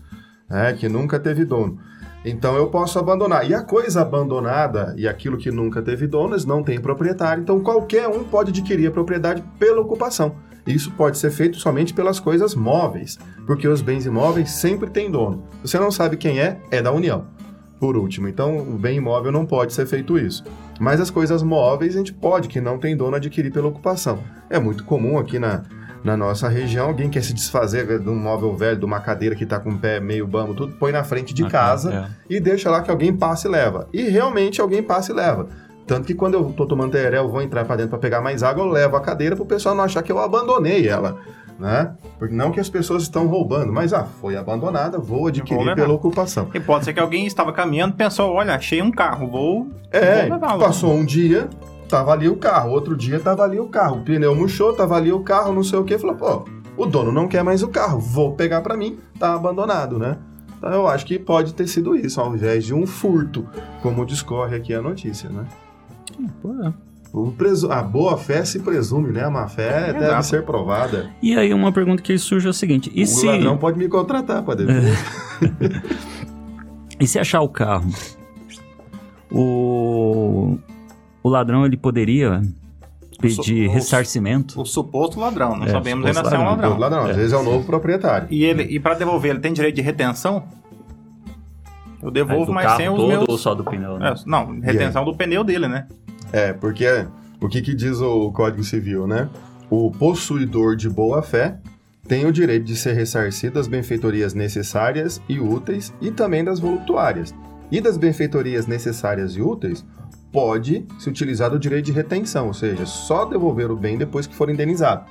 né? 0.49 0.73
que 0.73 0.89
nunca 0.89 1.19
teve 1.19 1.45
dono. 1.45 1.79
Então 2.25 2.57
eu 2.57 2.69
posso 2.69 2.99
abandonar. 2.99 3.49
E 3.49 3.55
a 3.55 3.63
coisa 3.63 4.03
abandonada 4.03 4.95
e 4.97 5.09
aquilo 5.09 5.39
que 5.39 5.51
nunca 5.51 5.81
teve 5.81 6.07
donos 6.07 6.45
não 6.45 6.63
tem 6.63 6.81
proprietário. 6.81 7.43
Então 7.43 7.61
qualquer 7.61 8.09
um 8.09 8.25
pode 8.25 8.51
adquirir 8.51 8.89
a 8.89 8.91
propriedade 8.91 9.43
pela 9.59 9.81
ocupação. 9.81 10.37
Isso 10.67 10.91
pode 10.93 11.19
ser 11.19 11.31
feito 11.31 11.59
somente 11.59 11.95
pelas 11.95 12.21
coisas 12.21 12.55
móveis, 12.55 13.19
porque 13.47 13.67
os 13.67 13.81
bens 13.81 14.05
imóveis 14.05 14.51
sempre 14.51 14.91
têm 14.91 15.11
dono. 15.11 15.43
Você 15.63 15.79
não 15.79 15.91
sabe 15.91 16.17
quem 16.17 16.39
é, 16.39 16.61
é 16.71 16.83
da 16.83 16.93
União. 16.93 17.27
Por 17.81 17.97
último, 17.97 18.29
então 18.29 18.59
o 18.59 18.77
bem 18.77 18.99
imóvel 18.99 19.33
não 19.33 19.47
pode 19.47 19.73
ser 19.73 19.87
feito 19.87 20.19
isso. 20.19 20.45
Mas 20.79 21.01
as 21.01 21.11
coisas 21.11 21.43
móveis 21.43 21.95
a 21.95 21.99
gente 21.99 22.13
pode, 22.13 22.47
que 22.47 22.61
não 22.61 22.79
tem 22.79 22.95
dono, 22.95 23.17
adquirir 23.17 23.51
pela 23.51 23.69
ocupação. 23.69 24.23
É 24.51 24.59
muito 24.59 24.85
comum 24.85 25.19
aqui 25.19 25.39
na, 25.39 25.63
na 26.03 26.17
nossa 26.17 26.49
região, 26.49 26.87
alguém 26.89 27.11
quer 27.11 27.23
se 27.23 27.35
desfazer 27.35 27.99
de 27.99 28.09
um 28.09 28.15
móvel 28.17 28.55
velho, 28.57 28.79
de 28.79 28.85
uma 28.85 29.01
cadeira 29.01 29.35
que 29.35 29.45
está 29.45 29.61
com 29.61 29.71
o 29.71 29.79
pé 29.79 30.01
meio 30.01 30.27
bambo, 30.27 30.55
tudo, 30.55 30.73
põe 30.79 30.93
na 30.93 31.05
frente 31.05 31.35
de 31.35 31.45
Ah, 31.45 31.51
casa 31.51 32.09
é. 32.29 32.35
e 32.37 32.41
deixa 32.41 32.71
lá 32.71 32.81
que 32.83 32.91
alguém 32.91 33.15
passe 33.15 33.47
e 33.47 33.51
leva. 33.51 33.87
E 33.93 34.03
realmente 34.09 34.61
alguém 34.61 34.83
passa 34.83 35.13
e 35.13 35.15
leva. 35.15 35.47
Tanto 35.87 36.07
que 36.07 36.15
quando 36.15 36.35
eu 36.35 36.45
tô 36.57 36.67
tomando 36.67 36.93
tereré, 36.93 37.19
eu 37.19 37.29
vou 37.29 37.43
entrar 37.43 37.65
para 37.65 37.77
dentro 37.77 37.91
para 37.91 37.99
pegar 37.99 38.21
mais 38.21 38.43
água, 38.43 38.65
eu 38.65 38.71
levo 38.71 38.97
a 38.97 39.01
cadeira 39.01 39.35
para 39.35 39.43
o 39.43 39.47
pessoal 39.47 39.75
não 39.75 39.85
achar 39.85 40.03
que 40.03 40.13
eu 40.13 40.19
abandonei 40.21 40.87
ela, 40.89 41.19
né? 41.59 41.93
Porque 42.19 42.33
não 42.35 42.53
que 42.53 42.61
as 42.61 42.69
pessoas 42.69 43.03
estão 43.03 43.27
roubando, 43.27 43.73
mas 43.73 43.93
ah, 43.93 44.05
foi 44.21 44.37
abandonada, 44.37 44.99
vou 44.99 45.27
adquirir 45.27 45.59
levar. 45.59 45.75
pela 45.75 45.93
ocupação. 45.93 46.49
E 46.55 46.61
pode 46.61 46.85
ser 46.85 46.93
que 46.95 47.01
alguém 47.01 47.27
estava 47.27 47.53
caminhando 47.53 47.95
pensou, 47.95 48.33
olha, 48.33 48.55
achei 48.55 48.81
um 48.81 48.91
carro, 48.93 49.27
vou... 49.27 49.69
É, 49.91 50.23
vou 50.29 50.35
levar. 50.35 50.59
passou 50.59 50.95
um 50.95 51.05
dia, 51.05 51.49
tava 51.91 52.13
ali 52.13 52.29
o 52.29 52.37
carro, 52.37 52.71
outro 52.71 52.97
dia 52.97 53.19
tava 53.19 53.43
ali 53.43 53.59
o 53.59 53.67
carro, 53.67 53.99
o 53.99 54.05
pneu 54.05 54.35
murchou, 54.35 54.73
tava 54.73 54.97
ali 54.97 55.13
o 55.13 55.21
carro, 55.21 55.53
não 55.53 55.65
sei 55.65 55.79
o 55.79 55.85
que, 55.85 55.99
falou, 55.99 56.17
pô, 56.17 56.45
o 56.77 56.87
dono 56.87 57.11
não 57.13 57.29
quer 57.29 57.43
mais 57.43 57.63
o 57.63 57.69
carro, 57.69 57.99
vou 57.99 58.35
pegar 58.35 58.61
para 58.61 58.77
mim, 58.77 58.99
tá 59.19 59.35
abandonado, 59.35 59.99
né? 59.99 60.17
Então 60.57 60.71
eu 60.71 60.87
acho 60.87 61.07
que 61.07 61.19
pode 61.19 61.55
ter 61.55 61.67
sido 61.67 61.97
isso, 61.97 62.21
ao 62.21 62.35
invés 62.35 62.65
de 62.65 62.75
um 62.75 62.87
furto, 62.87 63.47
como 63.83 64.05
discorre 64.05 64.57
aqui 64.57 64.75
a 64.75 64.81
notícia, 64.81 65.29
né? 65.29 65.47
É. 66.67 66.91
O 67.13 67.33
presu... 67.33 67.73
A 67.73 67.83
boa 67.83 68.17
fé 68.17 68.45
se 68.45 68.61
presume, 68.61 69.11
né? 69.11 69.25
A 69.25 69.31
má 69.31 69.49
fé 69.49 69.93
deve 69.93 70.07
Exato. 70.07 70.27
ser 70.27 70.45
provada. 70.45 71.11
E 71.21 71.37
aí 71.37 71.53
uma 71.53 71.73
pergunta 71.73 72.03
que 72.03 72.17
surge 72.19 72.47
é 72.47 72.51
o 72.51 72.53
seguinte: 72.53 72.91
e 72.95 73.03
o 73.03 73.07
se, 73.07 73.27
ladrão 73.27 73.59
pode 73.59 73.79
me 73.79 73.89
contratar 73.89 74.43
para 74.45 74.55
dever. 74.55 74.97
e 77.01 77.07
se 77.07 77.19
achar 77.19 77.41
o 77.41 77.49
carro? 77.49 77.91
O, 79.33 80.59
o 81.23 81.29
ladrão 81.29 81.65
ele 81.67 81.77
poderia 81.77 82.43
pedir 83.21 83.69
o- 83.69 83.73
ressarcimento? 83.73 84.61
O 84.61 84.65
suposto 84.65 85.19
ladrão, 85.21 85.57
não 85.57 85.67
É, 85.67 85.71
sabemos 85.71 86.07
ainda 86.07 86.25
se 86.29 86.35
é 86.35 86.39
um 86.39 86.45
ladrão. 86.45 86.71
ladrão. 86.71 86.79
Ladrão, 86.79 87.11
às 87.11 87.17
vezes 87.17 87.33
é 87.33 87.37
o 87.37 87.43
novo 87.43 87.65
proprietário. 87.65 88.29
E, 88.31 88.45
ele, 88.45 88.63
e 88.65 88.79
para 88.81 88.95
devolver, 88.95 89.31
ele 89.33 89.41
tem 89.41 89.53
direito 89.53 89.77
de 89.77 89.83
retenção? 89.83 90.45
Eu 92.03 92.11
devolvo, 92.11 92.47
do 92.47 92.53
mas 92.53 92.73
sem 92.77 92.89
os 92.89 92.97
todo 92.97 93.09
meus... 93.09 93.25
ou 93.29 93.37
só 93.37 93.55
do 93.55 93.63
pneu? 93.63 93.99
né? 93.99 94.15
É, 94.17 94.23
não, 94.27 94.59
retenção 94.61 95.05
do 95.05 95.15
pneu 95.15 95.45
dele, 95.45 95.69
né? 95.69 95.87
É, 96.33 96.53
porque 96.53 97.07
o 97.41 97.49
que, 97.49 97.61
que 97.61 97.75
diz 97.75 98.01
o 98.01 98.31
Código 98.33 98.65
Civil, 98.65 99.07
né? 99.07 99.29
O 99.69 99.91
possuidor 99.91 100.77
de 100.77 100.89
boa 100.89 101.21
fé 101.23 101.59
tem 102.09 102.25
o 102.27 102.33
direito 102.33 102.65
de 102.65 102.75
ser 102.75 102.95
ressarcido 102.95 103.55
das 103.55 103.69
benfeitorias 103.69 104.33
necessárias 104.35 105.21
e 105.29 105.39
úteis 105.39 105.93
e 106.01 106.11
também 106.11 106.43
das 106.43 106.59
voluptuárias. 106.59 107.35
E 107.71 107.81
das 107.81 107.97
benfeitorias 107.99 108.67
necessárias 108.67 109.37
e 109.37 109.43
úteis, 109.43 109.85
pode 110.33 110.87
se 110.99 111.09
utilizar 111.09 111.51
do 111.51 111.59
direito 111.59 111.87
de 111.87 111.93
retenção, 111.93 112.47
ou 112.47 112.55
seja, 112.55 112.87
só 112.87 113.25
devolver 113.25 113.71
o 113.71 113.77
bem 113.77 113.99
depois 113.99 114.27
que 114.27 114.35
for 114.35 114.51
indenizado. 114.51 115.05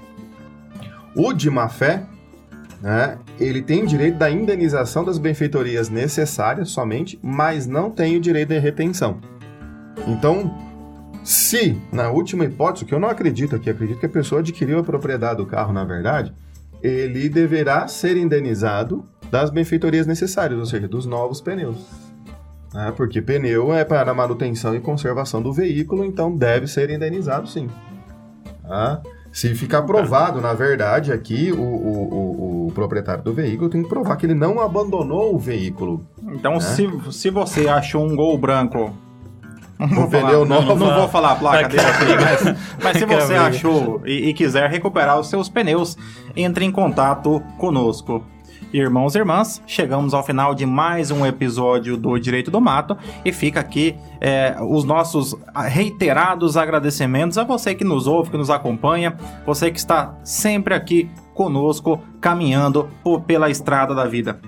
O 1.15 1.33
de 1.33 1.49
má 1.49 1.67
fé, 1.67 2.03
né, 2.81 3.17
ele 3.39 3.61
tem 3.61 3.85
direito 3.85 4.17
da 4.17 4.29
indenização 4.29 5.03
das 5.03 5.17
benfeitorias 5.17 5.89
necessárias 5.89 6.69
somente, 6.69 7.19
mas 7.21 7.67
não 7.67 7.91
tem 7.91 8.15
o 8.15 8.21
direito 8.21 8.49
de 8.49 8.59
retenção. 8.59 9.19
Então, 10.07 10.55
se, 11.23 11.77
na 11.91 12.09
última 12.09 12.45
hipótese, 12.45 12.85
que 12.85 12.93
eu 12.93 12.99
não 12.99 13.09
acredito 13.09 13.55
aqui, 13.55 13.69
acredito 13.69 13.99
que 13.99 14.05
a 14.05 14.09
pessoa 14.09 14.39
adquiriu 14.39 14.79
a 14.79 14.83
propriedade 14.83 15.37
do 15.37 15.45
carro, 15.45 15.73
na 15.73 15.83
verdade, 15.83 16.33
ele 16.81 17.27
deverá 17.27 17.87
ser 17.87 18.15
indenizado 18.15 19.05
das 19.29 19.49
benfeitorias 19.49 20.07
necessárias, 20.07 20.59
ou 20.59 20.65
seja, 20.65 20.87
dos 20.87 21.05
novos 21.05 21.41
pneus. 21.41 22.08
Né? 22.73 22.93
porque 22.95 23.21
pneu 23.21 23.73
é 23.73 23.83
para 23.83 24.13
manutenção 24.13 24.75
e 24.75 24.79
conservação 24.79 25.41
do 25.41 25.51
veículo, 25.53 26.03
então 26.05 26.35
deve 26.35 26.67
ser 26.67 26.89
indenizado 26.89 27.47
sim. 27.47 27.67
Tá? 28.67 29.01
Se 29.31 29.53
ficar 29.53 29.83
provado, 29.83 30.41
na 30.41 30.53
verdade, 30.53 31.11
aqui 31.11 31.51
o, 31.51 31.59
o- 31.61 32.13
o- 32.13 32.67
o 32.67 32.71
proprietário 32.71 33.23
do 33.23 33.33
veículo 33.33 33.69
tem 33.69 33.83
que 33.83 33.89
provar 33.89 34.15
que 34.15 34.25
ele 34.25 34.33
não 34.33 34.59
abandonou 34.59 35.35
o 35.35 35.39
veículo. 35.39 36.05
Então, 36.33 36.53
É. 36.55 36.59
se, 36.59 36.89
se 37.11 37.29
você 37.29 37.67
achou 37.67 38.03
um 38.05 38.15
gol 38.15 38.37
branco. 38.37 38.91
Não 39.79 39.87
vou 39.87 40.05
Um 40.07 40.11
falar- 40.11 40.25
pneu 40.27 40.45
não, 40.45 40.61
novo. 40.61 40.75
não 40.85 40.95
vou 40.95 41.07
falar 41.07 41.31
a 41.31 41.35
placa 41.35 41.69
dele 41.69 41.81
aqui, 41.81 42.05
mas, 42.21 42.57
mas 42.83 42.97
se 42.97 43.03
Aquela 43.05 43.21
você 43.21 43.35
achou 43.35 44.01
e, 44.05 44.29
e 44.29 44.33
quiser 44.33 44.69
recuperar 44.69 45.17
os 45.19 45.29
seus 45.29 45.47
pneus, 45.47 45.95
entre 46.35 46.65
em 46.65 46.71
contato 46.71 47.41
conosco. 47.57 48.21
Irmãos 48.71 49.15
e 49.15 49.17
irmãs, 49.17 49.61
chegamos 49.65 50.13
ao 50.13 50.23
final 50.23 50.53
de 50.53 50.65
mais 50.65 51.09
um 51.09 51.25
episódio 51.25 51.97
do 51.97 52.19
Direito 52.19 52.51
do 52.51 52.61
Mato 52.61 52.95
e 53.25 53.33
fica 53.33 53.59
aqui 53.59 53.95
é, 54.21 54.55
os 54.61 54.83
nossos 54.83 55.35
reiterados 55.67 56.55
agradecimentos 56.55 57.37
a 57.37 57.43
você 57.43 57.73
que 57.73 57.83
nos 57.83 58.05
ouve, 58.05 58.29
que 58.29 58.37
nos 58.37 58.49
acompanha, 58.49 59.17
você 59.45 59.71
que 59.71 59.79
está 59.79 60.15
sempre 60.23 60.73
aqui 60.73 61.09
conosco, 61.33 61.99
caminhando 62.21 62.89
pela 63.25 63.49
estrada 63.49 63.95
da 63.95 64.05
vida. 64.05 64.39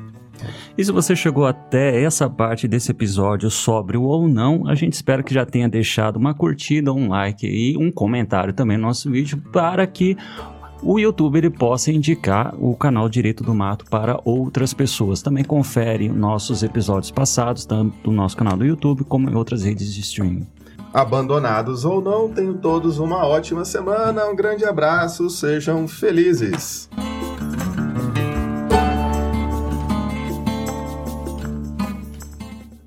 E 0.78 0.84
se 0.84 0.92
você 0.92 1.16
chegou 1.16 1.46
até 1.46 2.02
essa 2.02 2.30
parte 2.30 2.68
desse 2.68 2.92
episódio, 2.92 3.50
sóbrio 3.50 4.04
ou 4.04 4.28
não, 4.28 4.68
a 4.68 4.76
gente 4.76 4.94
espera 4.94 5.24
que 5.24 5.34
já 5.34 5.46
tenha 5.46 5.68
deixado 5.68 6.18
uma 6.18 6.34
curtida, 6.34 6.94
um 6.94 7.10
like 7.10 7.46
e 7.46 7.78
um 7.78 7.92
comentário 7.92 8.54
também 8.54 8.78
no 8.78 8.88
nosso 8.88 9.10
vídeo 9.12 9.42
para 9.52 9.86
que 9.86 10.18
o 10.82 11.00
YouTube 11.00 11.38
ele 11.38 11.50
possa 11.50 11.92
indicar 11.92 12.56
o 12.60 12.76
canal 12.76 13.08
Direito 13.08 13.44
do 13.44 13.54
Mato 13.54 13.86
para 13.90 14.20
outras 14.26 14.74
pessoas. 14.74 15.22
Também 15.22 15.44
confere 15.44 16.10
nossos 16.10 16.64
episódios 16.64 17.12
passados, 17.12 17.66
tanto 17.66 18.10
no 18.10 18.16
nosso 18.16 18.36
canal 18.36 18.58
do 18.58 18.66
YouTube 18.66 19.04
como 19.04 19.30
em 19.30 19.36
outras 19.36 19.64
redes 19.64 19.94
de 19.94 20.02
streaming. 20.02 20.48
Abandonados 20.94 21.86
ou 21.86 22.02
não, 22.02 22.30
tenham 22.30 22.56
todos 22.56 23.00
uma 23.00 23.26
ótima 23.26 23.64
semana, 23.64 24.26
um 24.26 24.36
grande 24.36 24.66
abraço, 24.66 25.30
sejam 25.30 25.88
felizes. 25.88 26.90